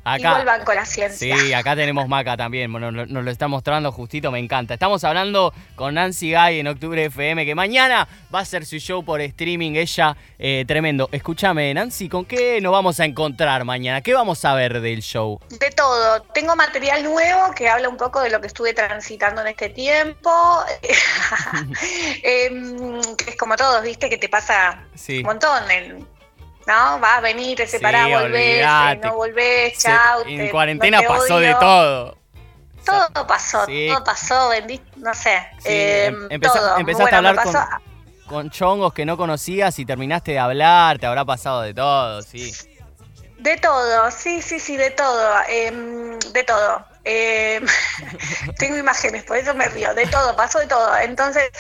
Acá, 0.05 0.19
y 0.19 0.35
vuelvan 0.35 0.65
con 0.65 0.75
la 0.75 0.85
ciencia. 0.85 1.37
Sí, 1.37 1.53
acá 1.55 1.75
tenemos 1.75 2.07
Maca 2.09 2.37
también, 2.37 2.71
nos, 2.71 2.93
nos, 2.93 3.25
lo 3.25 3.31
está 3.31 3.49
mostrando 3.49 3.91
justito, 3.91 4.31
me 4.31 4.39
encanta. 4.39 4.75
Estamos 4.75 5.03
hablando 5.05 5.53
con 5.77 5.95
Nancy 5.95 6.35
Guy 6.35 6.61
en 6.61 6.69
Octubre 6.69 7.07
FM, 7.07 7.47
que 7.47 7.55
mañana 7.55 8.07
va 8.33 8.41
a 8.41 8.43
hacer 8.43 8.67
su 8.67 8.77
show 8.77 9.05
por 9.05 9.21
streaming, 9.23 9.73
ella, 9.77 10.17
eh, 10.39 10.65
tremendo. 10.69 11.09
Escúchame, 11.11 11.73
Nancy, 11.73 12.09
¿con 12.09 12.27
qué 12.27 12.61
nos 12.61 12.73
vamos 12.73 13.01
a 13.01 13.07
encontrar 13.07 13.65
mañana? 13.65 14.03
¿Qué 14.03 14.13
vamos 14.13 14.45
a 14.45 14.55
ver 14.55 14.81
del 14.81 15.01
show? 15.01 15.41
De 15.49 15.71
todo. 15.71 16.21
Tengo 16.35 16.55
material 16.55 17.03
nuevo 17.03 17.53
que 17.55 17.69
habla 17.69 17.89
un 17.89 17.97
poco 17.97 18.21
de 18.21 18.31
lo 18.31 18.41
que 18.41 18.49
estuve 18.49 18.75
transitando 18.75 19.41
en 19.41 19.49
este 19.49 19.71
tiempo. 19.71 20.31
Em, 22.23 23.01
es 23.27 23.37
como 23.39 23.57
todos, 23.57 23.83
viste, 23.83 24.09
que 24.09 24.19
te 24.19 24.29
pasa 24.29 24.85
un 25.09 25.23
montón. 25.23 25.71
En, 25.71 26.14
¿no? 26.67 26.99
Vas, 26.99 27.23
venir, 27.23 27.57
te 27.57 27.67
separás, 27.67 28.09
volvés, 28.09 28.65
eh, 28.65 29.01
no 29.03 29.15
volvés, 29.15 29.79
chao. 29.79 30.23
En 30.27 30.51
cuarentena 30.51 31.03
pasó 31.03 31.39
de 31.39 31.55
todo. 31.55 32.19
Todo 32.85 33.27
pasó, 33.27 33.67
todo 33.67 34.05
pasó, 34.05 34.51
no 34.97 35.15
sé. 35.15 35.47
Eh, 35.65 36.13
empezaste 36.31 37.15
a 37.15 37.19
hablar 37.19 37.37
con, 38.27 38.51
chongos 38.51 38.93
que 38.93 39.07
no 39.07 39.17
conocías 39.17 39.79
y 39.79 39.87
terminaste 39.87 40.33
de 40.33 40.39
hablar, 40.39 40.99
te 40.99 41.07
habrá 41.07 41.25
pasado 41.25 41.63
de 41.63 41.73
todo, 41.73 42.21
sí. 42.23 42.53
De 43.39 43.57
todo, 43.59 44.11
sí, 44.11 44.41
sí, 44.41 44.59
sí, 44.59 44.77
de 44.77 44.91
todo, 44.91 45.35
em, 45.49 46.19
de 46.19 46.45
todo. 46.45 46.85
Em, 47.05 47.65
tengo 48.59 48.77
imágenes, 48.79 49.25
por 49.25 49.37
eso 49.37 49.55
me 49.55 49.69
río, 49.69 49.95
de 49.95 50.07
todo, 50.07 50.35
pasó 50.37 50.59
de 50.59 50.67
todo. 50.67 50.97
Entonces, 50.99 51.51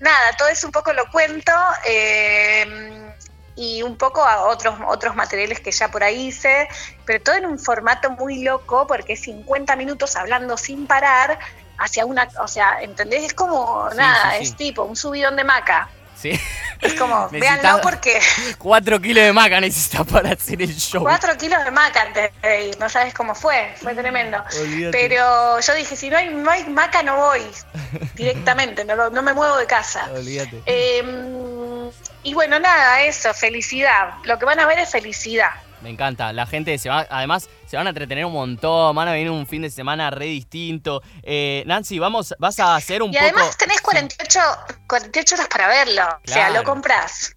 nada, 0.00 0.32
todo 0.36 0.48
eso 0.48 0.66
un 0.66 0.72
poco 0.72 0.92
lo 0.92 1.10
cuento 1.10 1.52
eh, 1.86 3.12
y 3.56 3.82
un 3.82 3.96
poco 3.96 4.24
a 4.24 4.48
otros, 4.48 4.76
otros 4.86 5.14
materiales 5.14 5.60
que 5.60 5.70
ya 5.70 5.88
por 5.88 6.02
ahí 6.02 6.28
hice, 6.28 6.68
pero 7.04 7.22
todo 7.22 7.36
en 7.36 7.46
un 7.46 7.58
formato 7.58 8.10
muy 8.10 8.42
loco 8.42 8.86
porque 8.86 9.14
es 9.14 9.22
50 9.22 9.76
minutos 9.76 10.16
hablando 10.16 10.56
sin 10.56 10.86
parar 10.86 11.38
hacia 11.78 12.04
una, 12.04 12.28
o 12.40 12.48
sea, 12.48 12.82
¿entendés? 12.82 13.24
Es 13.24 13.34
como, 13.34 13.88
nada, 13.96 14.36
es 14.36 14.56
tipo 14.56 14.82
un 14.82 14.96
subidón 14.96 15.36
de 15.36 15.44
maca. 15.44 15.88
Sí. 16.16 16.38
Es 16.80 16.94
como, 16.94 17.28
véanlo 17.32 17.80
porque. 17.82 18.20
Cuatro 18.58 19.00
kilos 19.00 19.24
de 19.24 19.32
maca 19.32 19.60
necesitas 19.60 20.06
para 20.06 20.32
hacer 20.32 20.62
el 20.62 20.74
show. 20.74 21.02
Cuatro 21.02 21.36
kilos 21.36 21.64
de 21.64 21.70
maca 21.70 22.02
antes 22.02 22.30
de 22.42 22.68
ir, 22.68 22.78
no 22.78 22.88
sabes 22.88 23.14
cómo 23.14 23.34
fue, 23.34 23.74
fue 23.80 23.94
tremendo. 23.94 24.42
Pero 24.90 25.60
yo 25.60 25.74
dije, 25.74 25.96
si 25.96 26.10
no 26.10 26.16
hay, 26.16 26.30
no 26.30 26.50
hay 26.50 26.64
maca, 26.64 27.02
no 27.02 27.16
voy 27.16 27.42
directamente, 28.14 28.84
no, 28.84 29.10
no 29.10 29.22
me 29.22 29.32
muevo 29.32 29.56
de 29.56 29.66
casa. 29.66 30.08
Olvídate. 30.14 30.62
Em, 30.66 31.90
y 32.22 32.34
bueno, 32.34 32.58
nada, 32.58 33.02
eso, 33.02 33.32
felicidad. 33.34 34.14
Lo 34.24 34.38
que 34.38 34.44
van 34.44 34.60
a 34.60 34.66
ver 34.66 34.78
es 34.78 34.90
felicidad. 34.90 35.50
Me 35.84 35.90
encanta. 35.90 36.32
La 36.32 36.46
gente 36.46 36.78
se 36.78 36.88
va, 36.88 37.06
además, 37.10 37.50
se 37.66 37.76
van 37.76 37.86
a 37.86 37.90
entretener 37.90 38.24
un 38.24 38.32
montón. 38.32 38.96
Van 38.96 39.06
a 39.06 39.12
venir 39.12 39.30
un 39.30 39.46
fin 39.46 39.60
de 39.60 39.68
semana 39.68 40.08
re 40.08 40.24
distinto. 40.24 41.02
Eh, 41.22 41.62
Nancy, 41.66 41.98
vamos, 41.98 42.34
vas 42.38 42.58
a 42.58 42.74
hacer 42.74 43.02
un 43.02 43.10
poco. 43.10 43.22
Y 43.22 43.28
además 43.28 43.54
tenés 43.58 43.82
48, 43.82 44.40
48 44.86 45.34
horas 45.34 45.48
para 45.48 45.68
verlo. 45.68 46.02
O 46.26 46.26
sea, 46.26 46.48
lo 46.48 46.64
compras. 46.64 47.36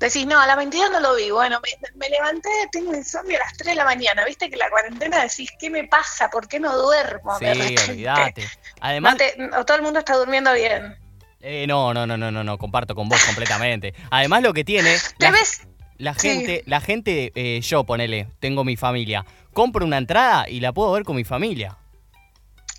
Decís, 0.00 0.26
no, 0.26 0.40
a 0.40 0.48
la 0.48 0.56
22 0.56 0.90
no 0.90 0.98
lo 0.98 1.14
vi. 1.14 1.30
Bueno, 1.30 1.60
me, 1.94 2.08
levanté, 2.08 2.50
tengo 2.72 2.92
insomnio 2.92 3.36
a 3.36 3.44
las 3.44 3.56
3 3.56 3.68
de 3.68 3.74
la 3.76 3.84
mañana. 3.84 4.24
Viste 4.24 4.50
que 4.50 4.56
la 4.56 4.68
cuarentena 4.68 5.22
decís, 5.22 5.48
¿qué 5.56 5.70
me 5.70 5.84
pasa? 5.84 6.28
¿Por 6.28 6.48
qué 6.48 6.58
no 6.58 6.76
duermo? 6.76 7.38
Sí, 7.38 7.44
olvídate. 7.88 8.48
Además. 8.80 9.16
o 9.56 9.64
todo 9.64 9.76
el 9.76 9.84
mundo 9.84 10.00
está 10.00 10.16
durmiendo 10.16 10.52
bien. 10.54 10.98
Eh, 11.40 11.66
no, 11.68 11.94
no, 11.94 12.04
no, 12.04 12.16
no, 12.16 12.32
no, 12.32 12.42
no, 12.42 12.58
comparto 12.58 12.96
con 12.96 13.08
vos 13.08 13.22
completamente. 13.22 13.94
Además, 14.10 14.42
lo 14.42 14.52
que 14.52 14.64
tiene. 14.64 14.96
¿Te 15.18 15.30
ves? 15.30 15.62
La 15.98 16.14
gente, 16.14 16.62
la 16.66 16.80
gente, 16.80 17.32
eh, 17.34 17.60
yo 17.60 17.84
ponele, 17.84 18.28
tengo 18.40 18.64
mi 18.64 18.76
familia, 18.76 19.24
compro 19.52 19.84
una 19.84 19.98
entrada 19.98 20.48
y 20.48 20.60
la 20.60 20.72
puedo 20.72 20.92
ver 20.92 21.04
con 21.04 21.16
mi 21.16 21.24
familia. 21.24 21.76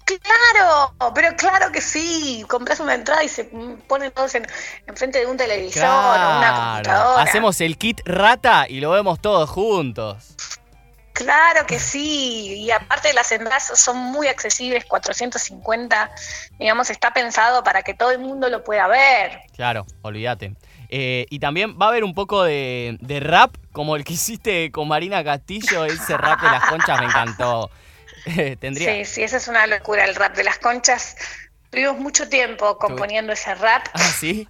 Claro, 0.06 0.94
pero 1.14 1.36
claro 1.36 1.72
que 1.72 1.82
sí. 1.82 2.46
Compras 2.48 2.80
una 2.80 2.94
entrada 2.94 3.24
y 3.24 3.28
se 3.28 3.44
ponen 3.88 4.12
todos 4.12 4.36
en, 4.36 4.48
frente 4.96 5.20
de 5.20 5.26
un 5.26 5.36
televisor 5.36 5.84
o 5.84 6.38
una 6.38 6.54
computadora. 6.56 7.24
Hacemos 7.24 7.60
el 7.60 7.78
kit 7.78 8.00
rata 8.06 8.68
y 8.70 8.80
lo 8.80 8.92
vemos 8.92 9.20
todos 9.20 9.50
juntos. 9.50 10.36
Claro 11.12 11.66
que 11.66 11.80
sí, 11.80 12.60
y 12.60 12.70
aparte 12.70 13.12
las 13.12 13.32
entradas 13.32 13.72
son 13.74 13.98
muy 13.98 14.28
accesibles, 14.28 14.86
450, 14.86 16.12
digamos, 16.60 16.92
está 16.92 17.12
pensado 17.12 17.64
para 17.64 17.82
que 17.82 17.96
todo 17.96 18.12
el 18.12 18.20
mundo 18.20 18.50
lo 18.50 18.64
pueda 18.64 18.88
ver. 18.88 19.42
Claro, 19.56 19.88
olvídate. 20.04 20.54
Eh, 20.90 21.26
y 21.30 21.40
también 21.40 21.78
va 21.80 21.88
a 21.88 21.90
haber 21.90 22.04
un 22.04 22.14
poco 22.14 22.44
de, 22.44 22.98
rap, 23.22 23.56
como 23.72 23.96
el 23.96 24.04
que 24.04 24.14
hiciste 24.14 24.72
con 24.72 24.88
Marina 24.88 25.24
Castillo, 25.24 25.86
ese 25.86 26.18
rap 26.18 26.42
de 26.42 26.50
las 26.50 26.66
conchas 26.66 27.00
me 27.00 27.06
encantó. 27.06 27.70
Tendría... 28.60 28.94
Sí, 28.94 29.06
sí, 29.06 29.24
esa 29.24 29.38
es 29.38 29.48
una 29.48 29.68
locura, 29.68 30.06
el 30.06 30.16
rap 30.16 30.36
de 30.36 30.44
las 30.44 30.60
conchas. 30.60 31.16
Tuvimos 31.70 32.00
mucho 32.00 32.30
tiempo 32.30 32.78
componiendo 32.78 33.34
ese 33.34 33.54
rap. 33.56 33.88
Ah, 33.94 34.00
sí. 34.00 34.48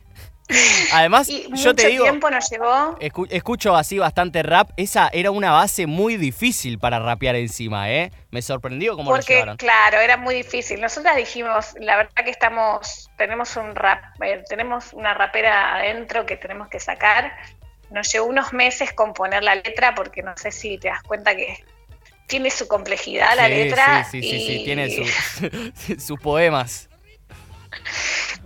Además, 0.94 1.28
yo 1.28 1.76
te 1.76 1.88
digo, 1.88 2.04
tiempo 2.04 2.30
nos 2.30 2.50
llevó. 2.50 2.98
escucho 3.30 3.76
así 3.76 3.98
bastante 3.98 4.44
rap. 4.44 4.72
Esa 4.78 5.10
era 5.12 5.32
una 5.32 5.52
base 5.52 5.88
muy 5.88 6.16
difícil 6.18 6.80
para 6.80 7.00
rapear 7.00 7.36
encima, 7.36 7.92
¿eh? 7.92 8.12
Me 8.32 8.42
sorprendió 8.42 8.96
cómo 8.96 9.10
Porque, 9.10 9.34
lo 9.34 9.40
llevaron. 9.40 9.58
claro, 9.58 10.00
era 10.00 10.18
muy 10.18 10.36
difícil. 10.36 10.80
Nosotras 10.80 11.16
dijimos, 11.18 11.74
la 11.80 11.98
verdad 11.98 12.24
que 12.24 12.30
estamos, 12.30 13.10
tenemos 13.18 13.56
un 13.58 13.76
rap, 13.76 14.04
eh, 14.22 14.44
tenemos 14.48 14.94
una 14.94 15.14
rapera 15.14 15.76
adentro 15.76 16.26
que 16.26 16.38
tenemos 16.38 16.70
que 16.70 16.80
sacar. 16.80 17.34
Nos 17.90 18.12
llevó 18.12 18.28
unos 18.28 18.54
meses 18.54 18.94
componer 18.94 19.44
la 19.44 19.56
letra 19.56 19.96
porque 19.96 20.22
no 20.22 20.36
sé 20.38 20.52
si 20.52 20.78
te 20.78 20.88
das 20.88 21.04
cuenta 21.04 21.36
que 21.36 21.64
tiene 22.28 22.52
su 22.52 22.68
complejidad 22.68 23.36
la 23.36 23.48
letra. 23.48 24.06
Sí, 24.06 24.22
sí, 24.22 24.30
sí, 24.30 24.48
sí, 24.48 24.66
tiene 24.66 26.00
sus 26.00 26.20
poemas 26.20 26.87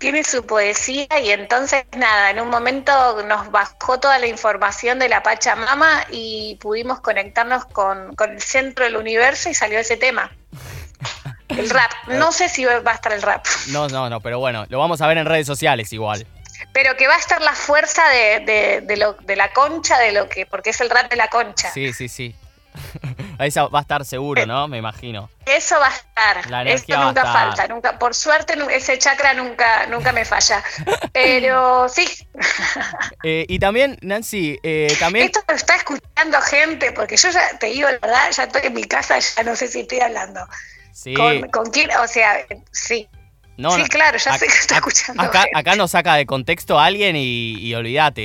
tiene 0.02 0.24
su 0.24 0.44
poesía 0.48 1.08
y 1.24 1.30
entonces 1.30 1.86
nada, 1.96 2.32
en 2.32 2.40
un 2.42 2.50
momento 2.50 3.22
nos 3.24 3.52
bajó 3.52 4.00
toda 4.00 4.18
la 4.18 4.26
información 4.26 4.98
de 4.98 5.08
la 5.08 5.22
Pachamama 5.22 6.08
y 6.10 6.58
pudimos 6.60 7.00
conectarnos 7.02 7.66
con, 7.66 8.16
el 8.28 8.42
centro 8.42 8.84
del 8.84 8.98
universo 8.98 9.50
y 9.50 9.54
salió 9.54 9.78
ese 9.78 9.98
tema. 9.98 10.32
El 11.50 11.70
rap. 11.70 11.92
No 12.08 12.32
sé 12.32 12.50
si 12.50 12.66
va 12.66 12.82
a 12.84 12.94
estar 12.94 13.14
el 13.14 13.22
rap. 13.22 13.46
No, 13.68 13.88
no, 13.90 14.10
no, 14.10 14.22
pero 14.22 14.40
bueno, 14.40 14.66
lo 14.70 14.80
vamos 14.80 15.02
a 15.02 15.08
ver 15.08 15.20
en 15.20 15.26
redes 15.26 15.46
sociales 15.46 15.94
igual. 15.94 16.26
Pero 16.74 16.98
que 16.98 17.08
va 17.08 17.14
a 17.14 17.20
estar 17.20 17.42
la 17.42 17.54
fuerza 17.54 18.02
de, 18.10 18.82
de, 18.84 18.98
lo, 18.98 19.14
de 19.14 19.36
la 19.36 19.54
concha, 19.54 20.00
de 20.00 20.14
lo 20.14 20.28
que, 20.30 20.48
porque 20.48 20.72
es 20.72 20.82
el 20.82 20.90
rap 20.90 21.12
de 21.12 21.16
la 21.16 21.28
concha. 21.28 21.70
Sí, 21.70 21.94
sí, 21.94 22.10
sí. 22.10 22.36
Esa 23.46 23.68
va 23.68 23.80
a 23.80 23.82
estar 23.82 24.06
seguro, 24.06 24.46
¿no? 24.46 24.68
Me 24.68 24.78
imagino. 24.78 25.30
Eso 25.46 25.76
va 25.80 25.88
a 25.88 26.40
estar. 26.40 26.68
Esto 26.68 26.98
nunca 27.04 27.24
falta. 27.24 27.68
Nunca, 27.68 27.98
por 27.98 28.14
suerte, 28.14 28.54
ese 28.72 28.98
chakra 29.00 29.34
nunca, 29.34 29.88
nunca 29.88 30.12
me 30.12 30.26
falla. 30.26 30.64
Pero 31.14 31.90
sí. 31.90 32.08
Eh, 33.24 33.46
y 33.48 33.60
también, 33.60 33.98
Nancy, 34.02 34.60
eh, 34.64 34.96
también. 35.00 35.26
Esto 35.26 35.42
lo 35.48 35.56
está 35.56 35.76
escuchando 35.76 36.42
gente, 36.42 36.92
porque 36.92 37.18
yo 37.18 37.30
ya 37.30 37.58
te 37.58 37.68
digo 37.68 37.90
la 37.90 37.98
verdad, 38.00 38.32
ya 38.32 38.44
estoy 38.44 38.62
en 38.66 38.74
mi 38.74 38.84
casa, 38.84 39.20
ya 39.20 39.44
no 39.44 39.56
sé 39.56 39.68
si 39.68 39.82
estoy 39.82 40.00
hablando. 40.00 40.42
Sí. 40.94 41.14
¿Con, 41.16 41.70
quién? 41.72 41.90
O 42.04 42.08
sea, 42.08 42.46
sí. 42.72 43.08
No, 43.58 43.76
sí, 43.76 43.84
claro, 43.84 44.18
ya 44.18 44.38
sé 44.38 44.48
que 44.48 44.54
está 44.54 44.76
escuchando. 44.76 45.22
Acá, 45.22 45.46
acá 45.54 45.76
nos 45.76 45.92
saca 45.92 46.16
de 46.16 46.26
contexto 46.26 46.80
a 46.80 46.86
alguien 46.86 47.16
y, 47.18 47.74
olvídate, 47.74 48.22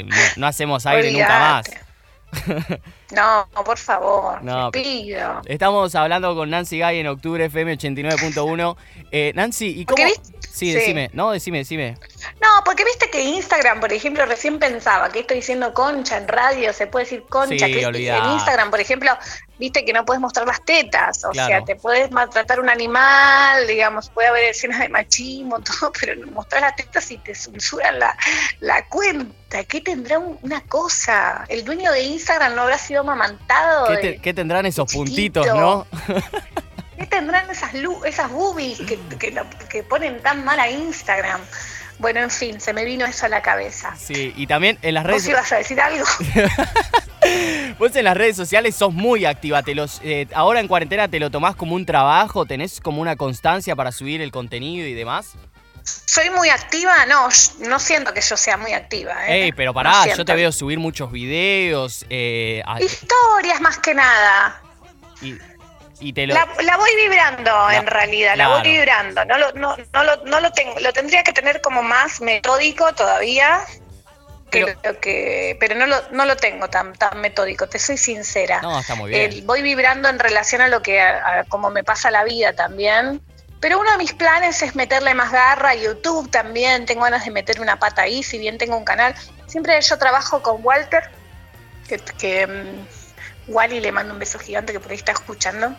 eh, 0.00 0.06
no, 0.36 0.46
hacemos 0.46 0.86
aire 0.86 1.10
nunca 1.10 1.38
más. 1.38 1.66
No, 3.10 3.48
por 3.64 3.78
favor, 3.78 4.42
no, 4.42 4.70
pido. 4.70 5.40
Estamos 5.46 5.94
hablando 5.94 6.34
con 6.34 6.50
Nancy 6.50 6.78
Guy 6.80 6.98
en 6.98 7.06
octubre 7.06 7.44
FM 7.46 7.78
89.1. 7.78 8.76
Eh, 9.10 9.32
Nancy, 9.34 9.80
¿y 9.80 9.84
cómo? 9.86 10.02
Sí, 10.50 10.72
decime, 10.72 11.10
no, 11.14 11.30
decime, 11.30 11.58
decime. 11.58 11.96
No, 12.40 12.48
porque 12.64 12.84
viste 12.84 13.10
que 13.10 13.22
Instagram, 13.22 13.80
por 13.80 13.92
ejemplo, 13.92 14.24
recién 14.26 14.58
pensaba 14.58 15.08
que 15.10 15.20
estoy 15.20 15.36
diciendo 15.38 15.72
concha 15.74 16.16
en 16.16 16.28
radio, 16.28 16.72
se 16.72 16.86
puede 16.86 17.04
decir 17.04 17.24
concha, 17.28 17.66
que 17.66 17.82
en 17.82 18.24
Instagram, 18.32 18.70
por 18.70 18.80
ejemplo, 18.80 19.10
viste 19.58 19.84
que 19.84 19.92
no 19.92 20.04
puedes 20.04 20.20
mostrar 20.20 20.46
las 20.46 20.64
tetas, 20.64 21.24
o 21.24 21.34
sea, 21.34 21.64
te 21.64 21.76
puedes 21.76 22.10
maltratar 22.10 22.60
un 22.60 22.68
animal, 22.68 23.66
digamos, 23.66 24.10
puede 24.10 24.28
haber 24.28 24.44
escenas 24.44 24.80
de 24.80 24.88
machismo, 24.88 25.60
todo, 25.80 25.92
pero 26.00 26.14
mostrar 26.30 26.62
las 26.62 26.76
tetas 26.76 27.10
y 27.10 27.18
te 27.18 27.34
censuran 27.34 27.98
la, 27.98 28.16
la 28.60 28.84
cuenta. 28.86 29.64
¿Qué 29.64 29.80
tendrá 29.80 30.18
una 30.18 30.60
cosa? 30.62 31.44
El 31.48 31.64
dueño 31.64 31.90
de 31.92 32.02
Instagram 32.02 32.54
no 32.54 32.62
habrá 32.62 32.78
sido 32.78 33.02
mamantado. 33.02 33.88
¿Qué, 33.98 34.34
tendrán 34.34 34.66
esos 34.66 34.92
puntitos, 34.92 35.46
no? 35.46 35.86
¿Qué 36.98 37.06
tendrán 37.06 37.48
esas, 37.48 37.70
esas 38.04 38.30
boobies 38.30 38.80
que, 38.80 38.98
que, 39.70 39.82
ponen 39.84 40.20
tan 40.20 40.44
mal 40.44 40.58
a 40.58 40.68
Instagram? 40.68 41.40
Bueno, 41.98 42.20
en 42.20 42.30
fin, 42.30 42.60
se 42.60 42.72
me 42.72 42.84
vino 42.84 43.04
eso 43.04 43.26
a 43.26 43.28
la 43.28 43.42
cabeza. 43.42 43.94
Sí, 43.96 44.32
y 44.36 44.46
también 44.46 44.78
en 44.82 44.94
las 44.94 45.04
redes... 45.04 45.22
¿Vos 45.22 45.30
ibas 45.30 45.52
a 45.52 45.56
decir 45.56 45.80
algo? 45.80 46.04
Vos 47.78 47.94
en 47.96 48.04
las 48.04 48.16
redes 48.16 48.36
sociales 48.36 48.76
sos 48.76 48.92
muy 48.92 49.24
activa. 49.24 49.62
Te 49.62 49.74
los, 49.74 50.00
eh, 50.04 50.28
ahora 50.32 50.60
en 50.60 50.68
cuarentena 50.68 51.08
te 51.08 51.18
lo 51.18 51.30
tomás 51.30 51.56
como 51.56 51.74
un 51.74 51.84
trabajo, 51.84 52.46
tenés 52.46 52.80
como 52.80 53.00
una 53.00 53.16
constancia 53.16 53.74
para 53.74 53.90
subir 53.90 54.20
el 54.20 54.30
contenido 54.30 54.86
y 54.86 54.94
demás. 54.94 55.32
soy 55.82 56.30
muy 56.30 56.50
activa, 56.50 57.06
no, 57.06 57.28
no 57.68 57.78
siento 57.80 58.14
que 58.14 58.20
yo 58.20 58.36
sea 58.36 58.56
muy 58.56 58.72
activa. 58.72 59.26
¿eh? 59.26 59.44
Ey, 59.44 59.52
pero 59.52 59.74
pará, 59.74 60.06
yo 60.16 60.24
te 60.24 60.34
veo 60.34 60.52
subir 60.52 60.78
muchos 60.78 61.10
videos. 61.10 62.06
Eh, 62.10 62.62
Historias 62.80 63.60
más 63.60 63.78
que 63.78 63.94
nada. 63.94 64.62
Y, 65.20 65.34
te 66.12 66.26
lo... 66.26 66.34
la, 66.34 66.76
voy 66.76 66.90
vibrando 66.96 67.70
en 67.70 67.86
realidad, 67.86 68.36
la 68.36 68.48
voy 68.48 68.62
vibrando. 68.62 69.24
No 69.24 69.38
lo, 69.38 69.52
no, 69.52 69.76
no, 69.92 70.04
lo, 70.04 70.16
no 70.24 70.40
lo 70.40 70.52
tengo, 70.52 70.78
lo 70.80 70.92
tendría 70.92 71.24
que 71.24 71.32
tener 71.32 71.60
como 71.60 71.82
más 71.82 72.20
metódico 72.20 72.92
todavía. 72.94 73.60
Pero, 74.50 74.68
que, 75.00 75.58
pero 75.60 75.74
no, 75.74 75.86
lo, 75.86 75.96
no 76.10 76.24
lo 76.24 76.36
tengo 76.36 76.70
tan, 76.70 76.94
tan 76.94 77.20
metódico, 77.20 77.68
te 77.68 77.78
soy 77.78 77.98
sincera. 77.98 78.62
No, 78.62 78.80
está 78.80 78.94
muy 78.94 79.10
bien. 79.10 79.46
voy 79.46 79.60
vibrando 79.60 80.08
en 80.08 80.18
relación 80.18 80.62
a 80.62 80.68
lo 80.68 80.80
que, 80.80 81.02
como 81.48 81.70
me 81.70 81.84
pasa 81.84 82.10
la 82.10 82.24
vida 82.24 82.54
también. 82.54 83.20
Pero 83.60 83.80
uno 83.80 83.90
de 83.90 83.98
mis 83.98 84.14
planes 84.14 84.62
es 84.62 84.74
meterle 84.74 85.14
más 85.14 85.32
garra 85.32 85.70
a 85.70 85.74
YouTube 85.74 86.30
también. 86.30 86.86
Tengo 86.86 87.02
ganas 87.02 87.24
de 87.24 87.30
meter 87.30 87.60
una 87.60 87.78
pata 87.78 88.02
ahí, 88.02 88.22
si 88.22 88.38
bien 88.38 88.56
tengo 88.56 88.76
un 88.76 88.84
canal. 88.84 89.14
Siempre 89.46 89.78
yo 89.80 89.98
trabajo 89.98 90.42
con 90.42 90.64
Walter, 90.64 91.10
que, 91.86 91.98
que 91.98 92.46
mm, 92.46 93.52
Wally 93.52 93.80
le 93.80 93.92
mando 93.92 94.12
un 94.12 94.18
beso 94.18 94.38
gigante 94.38 94.72
que 94.72 94.80
por 94.80 94.92
ahí 94.92 94.96
está 94.96 95.12
escuchando. 95.12 95.74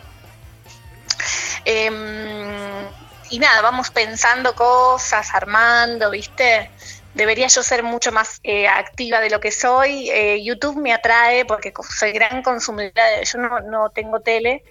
Em, 1.64 2.86
y 3.30 3.38
nada, 3.38 3.62
vamos 3.62 3.90
pensando 3.90 4.54
cosas, 4.54 5.34
armando, 5.34 6.10
¿viste? 6.10 6.70
Debería 7.14 7.48
yo 7.48 7.62
ser 7.62 7.82
mucho 7.82 8.12
más 8.12 8.40
eh, 8.42 8.68
activa 8.68 9.20
de 9.20 9.30
lo 9.30 9.40
que 9.40 9.50
soy. 9.50 10.10
Eh, 10.10 10.42
YouTube 10.42 10.76
me 10.76 10.92
atrae 10.92 11.44
porque 11.44 11.72
soy 11.96 12.12
gran 12.12 12.42
consumidora. 12.42 13.04
De, 13.10 13.24
yo 13.24 13.38
no, 13.38 13.60
no 13.60 13.90
tengo 13.90 14.20
tele, 14.20 14.62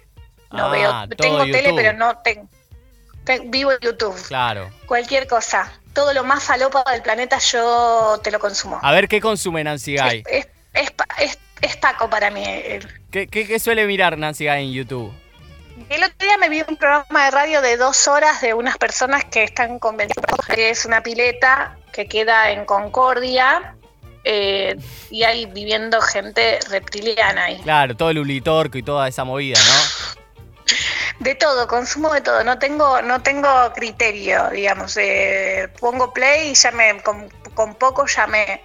no 0.50 0.66
ah, 0.66 0.70
veo. 0.70 1.08
Tengo 1.16 1.44
tele, 1.44 1.72
pero 1.74 1.92
no 1.92 2.18
tengo 2.18 2.48
vivo 3.44 3.72
en 3.72 3.78
YouTube. 3.80 4.16
Claro. 4.28 4.70
Cualquier 4.86 5.26
cosa. 5.26 5.72
Todo 5.92 6.12
lo 6.12 6.24
más 6.24 6.44
falopa 6.44 6.84
del 6.90 7.02
planeta 7.02 7.38
yo 7.38 8.20
te 8.22 8.30
lo 8.30 8.38
consumo. 8.38 8.78
A 8.82 8.92
ver, 8.92 9.08
¿qué 9.08 9.20
consume 9.20 9.64
Nancy 9.64 9.96
Guy? 9.96 10.22
Es, 10.26 10.48
es, 10.72 11.76
Paco 11.76 12.08
para 12.08 12.30
mí. 12.30 12.44
¿Qué, 13.10 13.58
suele 13.58 13.86
mirar 13.86 14.16
Nancy 14.16 14.46
Guy 14.46 14.64
en 14.64 14.72
YouTube? 14.72 15.12
El 15.88 16.04
otro 16.04 16.16
día 16.18 16.36
me 16.38 16.48
vi 16.48 16.62
un 16.66 16.76
programa 16.76 17.24
de 17.24 17.30
radio 17.30 17.62
de 17.62 17.76
dos 17.76 18.06
horas 18.08 18.40
de 18.40 18.54
unas 18.54 18.78
personas 18.78 19.24
que 19.24 19.44
están 19.44 19.78
convencidas 19.78 20.46
que 20.54 20.70
es 20.70 20.84
una 20.84 21.02
pileta 21.02 21.76
que 21.92 22.06
queda 22.06 22.50
en 22.50 22.64
Concordia 22.64 23.74
eh, 24.24 24.76
y 25.10 25.22
hay 25.22 25.46
viviendo 25.46 26.00
gente 26.00 26.58
reptiliana 26.68 27.44
ahí. 27.44 27.58
Claro, 27.62 27.96
todo 27.96 28.10
el 28.10 28.18
ulitorco 28.18 28.78
y 28.78 28.82
toda 28.82 29.08
esa 29.08 29.24
movida, 29.24 29.58
¿no? 29.58 30.20
De 31.20 31.34
todo, 31.34 31.66
consumo 31.66 32.12
de 32.12 32.20
todo. 32.20 32.44
No 32.44 32.58
tengo, 32.58 33.02
no 33.02 33.22
tengo 33.22 33.48
criterio, 33.74 34.48
digamos. 34.50 34.96
Eh, 34.96 35.68
pongo 35.78 36.12
play 36.12 36.50
y 36.50 36.54
ya 36.54 36.70
me, 36.70 37.02
con, 37.02 37.74
poco 37.74 38.06
ya 38.06 38.26
me, 38.26 38.62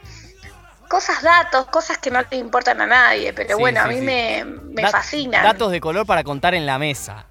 cosas, 0.96 1.22
datos, 1.22 1.66
cosas 1.66 1.98
que 1.98 2.10
no 2.10 2.22
le 2.22 2.38
importan 2.38 2.80
a 2.80 2.88
nadie, 2.88 3.34
pero 3.34 3.58
bueno, 3.58 3.82
a 3.82 3.88
mí 3.88 4.00
me, 4.00 4.46
me 4.46 4.90
fascinan. 4.90 5.44
Datos 5.44 5.70
de 5.70 5.82
color 5.82 6.06
para 6.06 6.24
contar 6.24 6.56
en 6.56 6.66
la 6.66 6.80
mesa. 6.80 7.26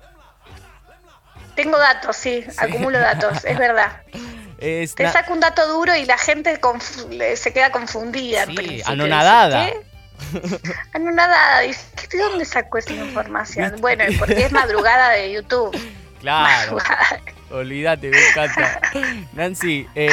Tengo 1.54 1.78
datos, 1.78 2.14
sí, 2.14 2.44
acumulo 2.58 2.98
datos, 2.98 3.42
es 3.42 3.56
verdad. 3.56 4.02
Te 4.58 4.86
saco 4.86 5.32
un 5.32 5.40
dato 5.40 5.66
duro 5.66 5.96
y 5.96 6.04
la 6.04 6.18
gente 6.18 6.60
se 7.36 7.52
queda 7.54 7.70
confundida. 7.70 8.44
Sí, 8.44 8.82
anonadada. 8.84 9.70
Ah, 10.92 10.98
no, 10.98 11.10
nada, 11.10 11.60
¿de 11.60 12.18
dónde 12.18 12.44
sacó 12.44 12.78
esa 12.78 12.92
información? 12.92 13.76
Bueno, 13.80 14.04
porque 14.18 14.44
es 14.44 14.52
madrugada 14.52 15.10
de 15.10 15.32
YouTube. 15.32 15.74
Claro. 16.20 16.76
Olvídate, 17.54 18.10
me 18.10 18.18
encanta. 18.18 18.80
Nancy, 19.32 19.86
eh, 19.94 20.10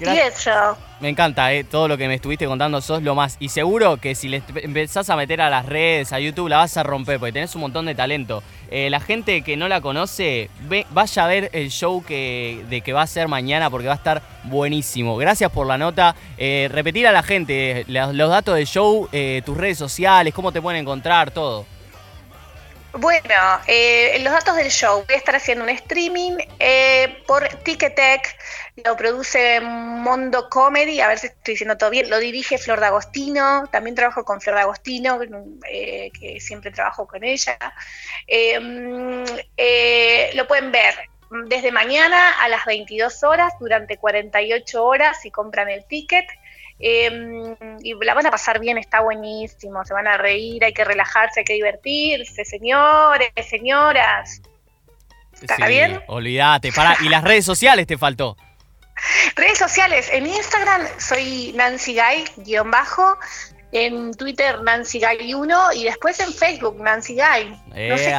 eso. 0.00 0.76
Me 0.98 1.08
encanta, 1.08 1.52
eh, 1.52 1.62
todo 1.62 1.86
lo 1.86 1.96
que 1.96 2.08
me 2.08 2.14
estuviste 2.14 2.46
contando, 2.46 2.80
sos 2.80 3.02
lo 3.02 3.14
más. 3.14 3.36
Y 3.38 3.48
seguro 3.48 3.98
que 3.98 4.16
si 4.16 4.28
le 4.28 4.42
empezás 4.56 5.08
a 5.08 5.14
meter 5.14 5.40
a 5.40 5.48
las 5.48 5.66
redes, 5.66 6.12
a 6.12 6.18
YouTube, 6.18 6.48
la 6.48 6.56
vas 6.56 6.76
a 6.76 6.82
romper, 6.82 7.20
porque 7.20 7.32
tenés 7.32 7.54
un 7.54 7.60
montón 7.60 7.86
de 7.86 7.94
talento. 7.94 8.42
Eh, 8.72 8.90
la 8.90 8.98
gente 8.98 9.42
que 9.42 9.56
no 9.56 9.68
la 9.68 9.80
conoce, 9.80 10.50
vaya 10.90 11.24
a 11.24 11.28
ver 11.28 11.50
el 11.52 11.70
show 11.70 12.04
que, 12.04 12.64
de 12.68 12.80
que 12.80 12.92
va 12.92 13.02
a 13.02 13.06
ser 13.06 13.28
mañana, 13.28 13.70
porque 13.70 13.86
va 13.86 13.94
a 13.94 13.96
estar 13.96 14.20
buenísimo. 14.42 15.16
Gracias 15.16 15.50
por 15.52 15.68
la 15.68 15.78
nota. 15.78 16.16
Eh, 16.38 16.68
repetir 16.72 17.06
a 17.06 17.12
la 17.12 17.22
gente 17.22 17.84
los, 17.86 18.14
los 18.14 18.30
datos 18.30 18.56
del 18.56 18.66
show, 18.66 19.08
tus 19.44 19.56
redes 19.56 19.78
sociales, 19.78 20.34
cómo 20.34 20.50
te 20.50 20.60
pueden 20.60 20.80
encontrar, 20.80 21.30
todo. 21.30 21.66
Bueno, 22.92 23.60
eh, 23.68 24.18
los 24.20 24.32
datos 24.32 24.56
del 24.56 24.68
show. 24.68 25.04
Voy 25.06 25.14
a 25.14 25.18
estar 25.18 25.36
haciendo 25.36 25.62
un 25.62 25.70
streaming 25.70 26.38
eh, 26.58 27.22
por 27.26 27.46
Ticketek. 27.48 28.36
Lo 28.84 28.96
produce 28.96 29.60
Mondo 29.60 30.48
Comedy. 30.48 31.00
A 31.00 31.06
ver 31.06 31.18
si 31.18 31.28
estoy 31.28 31.54
diciendo 31.54 31.78
todo 31.78 31.90
bien. 31.90 32.10
Lo 32.10 32.18
dirige 32.18 32.58
Flor 32.58 32.80
D'Agostino. 32.80 33.68
También 33.70 33.94
trabajo 33.94 34.24
con 34.24 34.40
Flor 34.40 34.56
D'Agostino, 34.56 35.20
eh, 35.68 36.10
que 36.18 36.40
siempre 36.40 36.72
trabajo 36.72 37.06
con 37.06 37.22
ella. 37.22 37.56
Em, 38.26 39.24
eh, 39.56 40.30
lo 40.34 40.48
pueden 40.48 40.72
ver 40.72 40.94
desde 41.46 41.70
mañana 41.70 42.42
a 42.42 42.48
las 42.48 42.64
22 42.64 43.22
horas, 43.22 43.52
durante 43.60 43.98
48 43.98 44.84
horas, 44.84 45.20
si 45.22 45.30
compran 45.30 45.68
el 45.68 45.84
ticket. 45.86 46.26
Em, 46.82 47.54
y 47.82 47.94
la 48.02 48.14
van 48.14 48.26
a 48.26 48.30
pasar 48.30 48.58
bien, 48.58 48.78
está 48.78 49.00
buenísimo, 49.00 49.84
se 49.84 49.92
van 49.92 50.06
a 50.06 50.16
reír, 50.16 50.64
hay 50.64 50.72
que 50.72 50.84
relajarse, 50.84 51.40
hay 51.40 51.44
que 51.44 51.52
divertirse, 51.52 52.44
señores, 52.44 53.30
señoras. 53.48 54.40
¿Está 55.40 55.66
bien? 55.66 56.02
Olvídate, 56.06 56.72
para, 56.72 56.96
y 57.02 57.08
las 57.10 57.22
redes 57.22 57.44
sociales 57.44 57.86
te 57.86 57.98
faltó. 57.98 58.36
Redes 59.36 59.58
sociales, 59.58 60.10
en 60.12 60.26
Instagram 60.26 60.82
soy 60.98 61.52
Nancy 61.54 61.94
Guy, 61.94 62.44
guion 62.44 62.70
bajo, 62.70 63.18
en 63.72 64.14
Twitter 64.14 64.60
Nancy 64.62 65.00
Guy 65.00 65.34
1 65.34 65.72
y 65.74 65.84
después 65.84 66.18
en 66.20 66.32
Facebook 66.32 66.80
Nancy 66.80 67.14
Guy. 67.14 67.88
No 67.88 67.98
sé, 67.98 68.14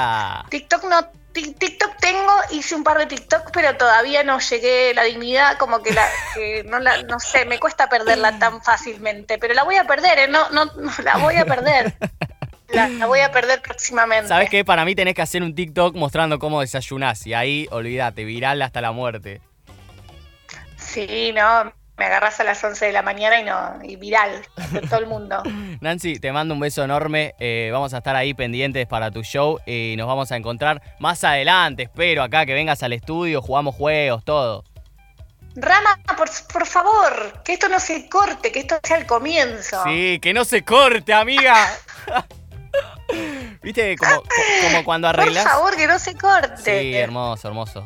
TikTok 0.49 0.83
no 0.85 1.07
TikTok 1.33 1.97
tengo, 1.99 2.31
hice 2.51 2.75
un 2.75 2.83
par 2.83 2.97
de 2.97 3.05
TikTok, 3.05 3.51
pero 3.51 3.75
todavía 3.77 4.23
no 4.23 4.39
llegué 4.39 4.93
la 4.93 5.03
dignidad, 5.03 5.57
como 5.57 5.81
que 5.81 5.93
la, 5.93 6.07
no 6.65 6.79
la, 6.79 7.03
no 7.03 7.19
sé, 7.19 7.45
me 7.45 7.59
cuesta 7.59 7.87
perderla 7.87 8.37
tan 8.37 8.61
fácilmente, 8.61 9.37
pero 9.37 9.53
la 9.53 9.63
voy 9.63 9.75
a 9.75 9.85
perder, 9.85 10.19
¿eh? 10.19 10.27
no, 10.27 10.49
no, 10.49 10.65
la 11.03 11.17
voy 11.17 11.35
a 11.35 11.45
perder. 11.45 11.93
La, 12.73 13.05
voy 13.05 13.19
a 13.19 13.31
perder 13.31 13.61
próximamente. 13.61 14.29
¿Sabes 14.29 14.49
qué? 14.49 14.63
Para 14.63 14.85
mí 14.85 14.95
tenés 14.95 15.13
que 15.13 15.21
hacer 15.21 15.43
un 15.43 15.53
TikTok 15.53 15.93
mostrando 15.95 16.39
cómo 16.39 16.61
desayunás 16.61 17.27
y 17.27 17.33
ahí, 17.33 17.67
olvídate, 17.69 18.23
viral 18.23 18.61
hasta 18.61 18.79
la 18.79 18.93
muerte. 18.93 19.41
Sí, 20.77 21.33
no, 21.33 21.73
me 21.97 22.05
agarras 22.05 22.39
a 22.39 22.45
las 22.45 22.63
11 22.63 22.85
de 22.85 22.91
la 22.93 23.01
mañana 23.01 23.39
y 23.39 23.43
no 23.43 23.79
y 23.83 23.95
viral 23.97 24.41
todo 24.89 24.99
el 24.99 25.07
mundo. 25.07 25.41
Nancy, 25.79 26.19
te 26.19 26.31
mando 26.31 26.53
un 26.53 26.59
beso 26.59 26.83
enorme. 26.83 27.35
Eh, 27.39 27.69
vamos 27.71 27.93
a 27.93 27.99
estar 27.99 28.15
ahí 28.15 28.33
pendientes 28.33 28.87
para 28.87 29.11
tu 29.11 29.23
show 29.23 29.59
y 29.65 29.95
nos 29.97 30.07
vamos 30.07 30.31
a 30.31 30.37
encontrar 30.37 30.81
más 30.99 31.23
adelante. 31.23 31.83
Espero 31.83 32.23
acá 32.23 32.45
que 32.45 32.53
vengas 32.53 32.83
al 32.83 32.93
estudio, 32.93 33.41
jugamos 33.41 33.75
juegos, 33.75 34.23
todo. 34.23 34.63
Rama, 35.55 35.99
por, 36.15 36.65
favor, 36.65 37.41
que 37.43 37.53
esto 37.53 37.67
no 37.67 37.79
se 37.79 38.07
corte, 38.07 38.53
que 38.53 38.59
esto 38.59 38.79
sea 38.83 38.97
el 38.97 39.05
comienzo. 39.05 39.83
Sí, 39.83 40.17
que 40.21 40.33
no 40.33 40.45
se 40.45 40.63
corte, 40.63 41.13
amiga. 41.13 41.55
¿Viste? 43.61 43.97
Como, 43.97 44.23
como 44.61 44.85
cuando 44.85 45.09
arreglas. 45.09 45.43
Por 45.43 45.51
favor, 45.51 45.75
que 45.75 45.87
no 45.87 45.99
se 45.99 46.15
corte. 46.15 46.63
Sí, 46.63 46.95
hermoso, 46.95 47.49
hermoso. 47.49 47.85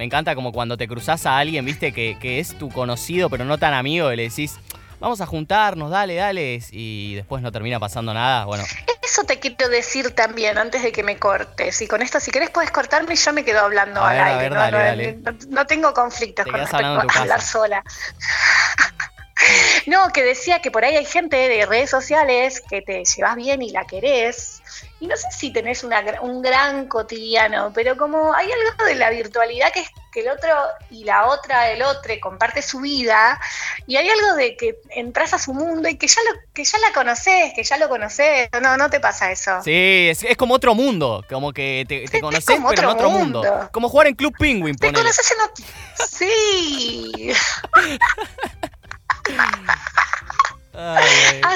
Me 0.00 0.06
encanta 0.06 0.34
como 0.34 0.50
cuando 0.50 0.78
te 0.78 0.88
cruzas 0.88 1.26
a 1.26 1.36
alguien, 1.36 1.62
viste, 1.64 1.92
que, 1.92 2.40
es 2.40 2.56
tu 2.56 2.70
conocido, 2.70 3.28
pero 3.28 3.44
no 3.44 3.58
tan 3.58 3.74
amigo, 3.74 4.10
y 4.10 4.16
le 4.16 4.22
decís, 4.30 4.58
vamos 5.00 5.20
a 5.20 5.26
juntarnos, 5.26 5.90
dale, 5.90 6.14
dale, 6.14 6.60
y 6.70 7.14
después 7.14 7.42
no 7.42 7.50
termina 7.50 7.80
pasando 7.80 8.14
nada. 8.14 8.44
Bueno. 8.44 8.62
Eso 9.02 9.24
te 9.24 9.40
quiero 9.40 9.68
decir 9.68 10.14
también 10.14 10.58
antes 10.58 10.82
de 10.82 10.92
que 10.92 11.02
me 11.02 11.18
cortes. 11.18 11.80
Y 11.82 11.88
con 11.88 12.02
esto, 12.02 12.20
si 12.20 12.30
querés, 12.30 12.50
puedes 12.50 12.70
cortarme 12.70 13.14
y 13.14 13.16
yo 13.16 13.32
me 13.32 13.44
quedo 13.44 13.60
hablando 13.60 14.04
al 14.04 14.20
aire. 14.20 14.50
no, 14.50 14.56
dale, 14.56 15.18
no, 15.48 15.66
tengo 15.66 15.92
conflictos 15.92 16.44
con 16.44 16.54
respecto 16.54 16.86
a 16.86 17.20
hablar 17.20 17.42
sola. 17.42 17.82
no, 19.86 20.12
que 20.12 20.22
decía 20.22 20.60
que 20.60 20.70
por 20.70 20.84
ahí 20.84 20.96
hay 20.96 21.06
gente 21.06 21.36
de 21.36 21.66
redes 21.66 21.90
sociales 21.90 22.62
que 22.68 22.82
te 22.82 23.02
llevas 23.04 23.36
bien 23.36 23.62
y 23.62 23.70
la 23.70 23.86
querés 23.86 24.59
y 25.00 25.06
no 25.06 25.16
sé 25.16 25.28
si 25.32 25.52
tenés 25.52 25.82
un 25.82 26.42
gran 26.42 26.86
cotidiano, 26.86 27.72
pero 27.74 27.96
como 27.96 28.34
hay 28.34 28.48
algo 28.52 28.84
de 28.84 28.94
la 28.94 29.10
virtualidad 29.10 29.72
que 29.72 29.80
es 29.80 29.90
que 30.12 30.20
el 30.20 30.28
otro 30.28 30.50
y 30.90 31.04
la 31.04 31.26
otra, 31.28 31.70
el 31.70 31.82
otro, 31.82 32.12
comparte 32.20 32.62
su 32.62 32.80
vida, 32.80 33.40
y 33.86 33.96
hay 33.96 34.08
algo 34.08 34.34
de 34.34 34.56
que 34.56 34.76
entras 34.90 35.32
a 35.34 35.38
su 35.38 35.54
mundo 35.54 35.88
y 35.88 35.96
que 35.96 36.08
ya 36.08 36.20
lo, 36.30 36.40
que 36.52 36.64
ya 36.64 36.78
la 36.78 36.92
conoces, 36.92 37.52
que 37.54 37.62
ya 37.62 37.76
lo 37.76 37.88
conoces, 37.88 38.48
no, 38.60 38.76
no 38.76 38.90
te 38.90 39.00
pasa 39.00 39.30
eso. 39.30 39.62
Sí, 39.62 40.08
es, 40.10 40.36
como 40.36 40.54
otro 40.54 40.74
mundo, 40.74 41.24
como 41.28 41.52
que 41.52 41.84
te, 41.86 42.06
te 42.06 42.20
conoces, 42.20 42.58
pero 42.68 42.82
en 42.82 42.88
otro 42.88 43.10
mundo. 43.10 43.68
Como 43.72 43.88
jugar 43.88 44.08
en 44.08 44.14
Club 44.14 44.34
Penguin, 44.38 44.76
Te 44.76 44.92
conoces 44.92 45.30
en 45.30 45.40
otro... 45.40 45.64
Sí. 46.08 47.32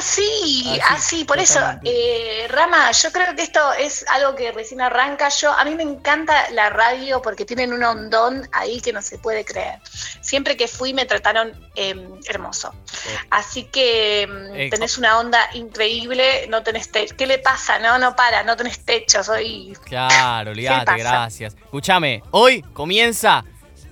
Así, 0.05 0.79
así, 0.91 1.25
por 1.25 1.39
eso, 1.39 1.59
eh, 1.83 2.47
Rama, 2.51 2.91
yo 2.93 3.11
creo 3.11 3.35
que 3.35 3.41
esto 3.41 3.73
es 3.73 4.05
algo 4.11 4.35
que 4.35 4.53
recién 4.53 4.83
arranca. 4.83 5.31
Yo, 5.31 5.51
a 5.51 5.65
mí 5.65 5.75
me 5.75 5.83
encanta 5.83 6.51
la 6.51 6.69
radio 6.69 7.23
porque 7.23 7.47
tienen 7.47 7.73
un 7.73 7.83
hondón 7.83 8.47
ahí 8.53 8.83
que 8.83 8.93
no 8.93 9.01
se 9.01 9.17
puede 9.17 9.47
creer. 9.47 9.79
Siempre 10.21 10.59
que 10.59 10.69
fui 10.69 10.93
me 10.93 11.07
trataron 11.07 11.59
em, 11.75 12.21
hermoso. 12.27 12.75
Así 13.31 13.65
que 13.65 14.23
em, 14.25 14.69
tenés 14.69 14.99
una 14.99 15.19
onda 15.19 15.49
increíble, 15.55 16.49
no 16.51 16.63
tenés 16.63 16.93
techo. 16.93 17.17
¿Qué 17.17 17.27
le 17.27 17.39
pasa? 17.39 17.79
No, 17.79 17.97
no 17.99 18.15
para, 18.15 18.43
no 18.43 18.59
tenés 18.59 18.85
techo, 18.85 19.25
soy... 19.25 19.75
Claro, 19.87 20.51
olvídate, 20.51 20.99
gracias. 20.99 21.55
Escúchame, 21.55 22.23
hoy 22.31 22.61
comienza 22.75 23.43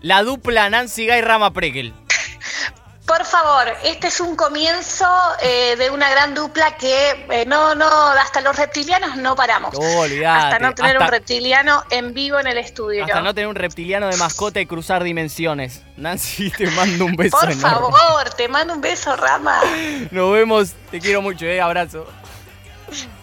la 0.03 0.22
dupla 0.22 0.68
Nancy 0.68 1.07
Guy 1.07 1.22
Rama 1.22 1.55
Prekel. 1.55 1.94
Por 3.06 3.24
favor, 3.24 3.66
este 3.84 4.06
es 4.06 4.20
un 4.20 4.36
comienzo 4.36 5.06
eh, 5.42 5.74
de 5.76 5.90
una 5.90 6.08
gran 6.08 6.34
dupla 6.34 6.76
que 6.76 7.26
eh, 7.30 7.44
no, 7.46 7.74
no, 7.74 7.86
hasta 7.86 8.40
los 8.40 8.56
reptilianos 8.56 9.16
no 9.16 9.34
paramos. 9.34 9.74
Oh, 9.76 10.04
hasta 10.04 10.58
no 10.60 10.72
tener 10.72 10.98
un 10.98 11.08
reptiliano 11.08 11.82
en 11.90 12.14
vivo 12.14 12.38
en 12.38 12.46
el 12.46 12.58
estudio. 12.58 13.04
Hasta 13.04 13.20
no 13.20 13.34
tener 13.34 13.48
un 13.48 13.56
reptiliano 13.56 14.06
de 14.08 14.16
mascota 14.16 14.60
y 14.60 14.66
cruzar 14.66 15.02
dimensiones. 15.02 15.82
Nancy, 15.96 16.50
te 16.50 16.70
mando 16.70 17.06
un 17.06 17.16
beso. 17.16 17.36
Por 17.38 17.52
favor, 17.54 18.30
te 18.36 18.48
mando 18.48 18.74
un 18.74 18.80
beso, 18.80 19.16
Rama. 19.16 19.60
Nos 20.12 20.32
vemos, 20.32 20.72
te 20.90 21.00
quiero 21.00 21.22
mucho, 21.22 21.44
eh, 21.44 21.60
abrazo. 21.60 22.06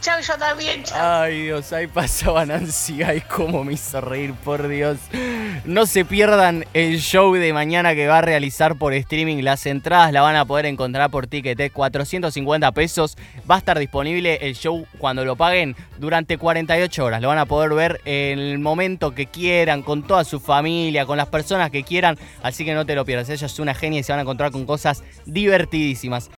Chao, 0.01 0.19
yo 0.21 0.38
también, 0.38 0.84
Ay, 0.95 1.43
Dios, 1.43 1.71
ahí 1.73 1.88
pasaba 1.88 2.45
Nancy. 2.45 3.03
Ay, 3.03 3.21
cómo 3.21 3.63
me 3.63 3.73
hizo 3.73 4.01
reír, 4.01 4.34
por 4.34 4.67
Dios. 4.67 4.97
No 5.65 5.86
se 5.86 6.05
pierdan 6.05 6.65
el 6.73 6.99
show 6.99 7.34
de 7.34 7.53
mañana 7.53 7.93
que 7.93 8.08
va 8.08 8.19
a 8.19 8.21
realizar 8.21 8.77
por 8.77 8.93
streaming. 8.93 9.43
Las 9.43 9.65
entradas 9.65 10.12
la 10.12 10.21
van 10.21 10.36
a 10.36 10.45
poder 10.45 10.65
encontrar 10.65 11.10
por 11.12 11.27
Ticketek, 11.27 11.71
450 11.71 12.71
pesos. 12.71 13.17
Va 13.49 13.55
a 13.55 13.58
estar 13.60 13.77
disponible 13.77 14.39
el 14.41 14.55
show 14.55 14.86
cuando 14.97 15.23
lo 15.23 15.36
paguen 15.36 15.75
durante 15.99 16.38
48 16.38 17.05
horas. 17.05 17.21
Lo 17.21 17.27
van 17.27 17.38
a 17.38 17.45
poder 17.45 17.71
ver 17.71 18.01
en 18.05 18.39
el 18.39 18.60
momento 18.60 19.13
que 19.13 19.27
quieran, 19.27 19.84
con 19.84 20.03
toda 20.03 20.23
su 20.23 20.39
familia, 20.39 21.05
con 21.05 21.17
las 21.17 21.27
personas 21.27 21.69
que 21.69 21.84
quieran. 21.84 22.17
Así 22.41 22.65
que 22.65 22.73
no 22.73 22.86
te 22.86 22.95
lo 22.95 23.05
pierdas. 23.05 23.29
Ella 23.29 23.45
es 23.45 23.60
una 23.60 23.75
genia 23.75 23.99
y 23.99 24.03
se 24.03 24.12
van 24.12 24.19
a 24.19 24.23
encontrar 24.23 24.51
con 24.51 24.65
cosas 24.65 25.03
divertidísimas. 25.25 26.27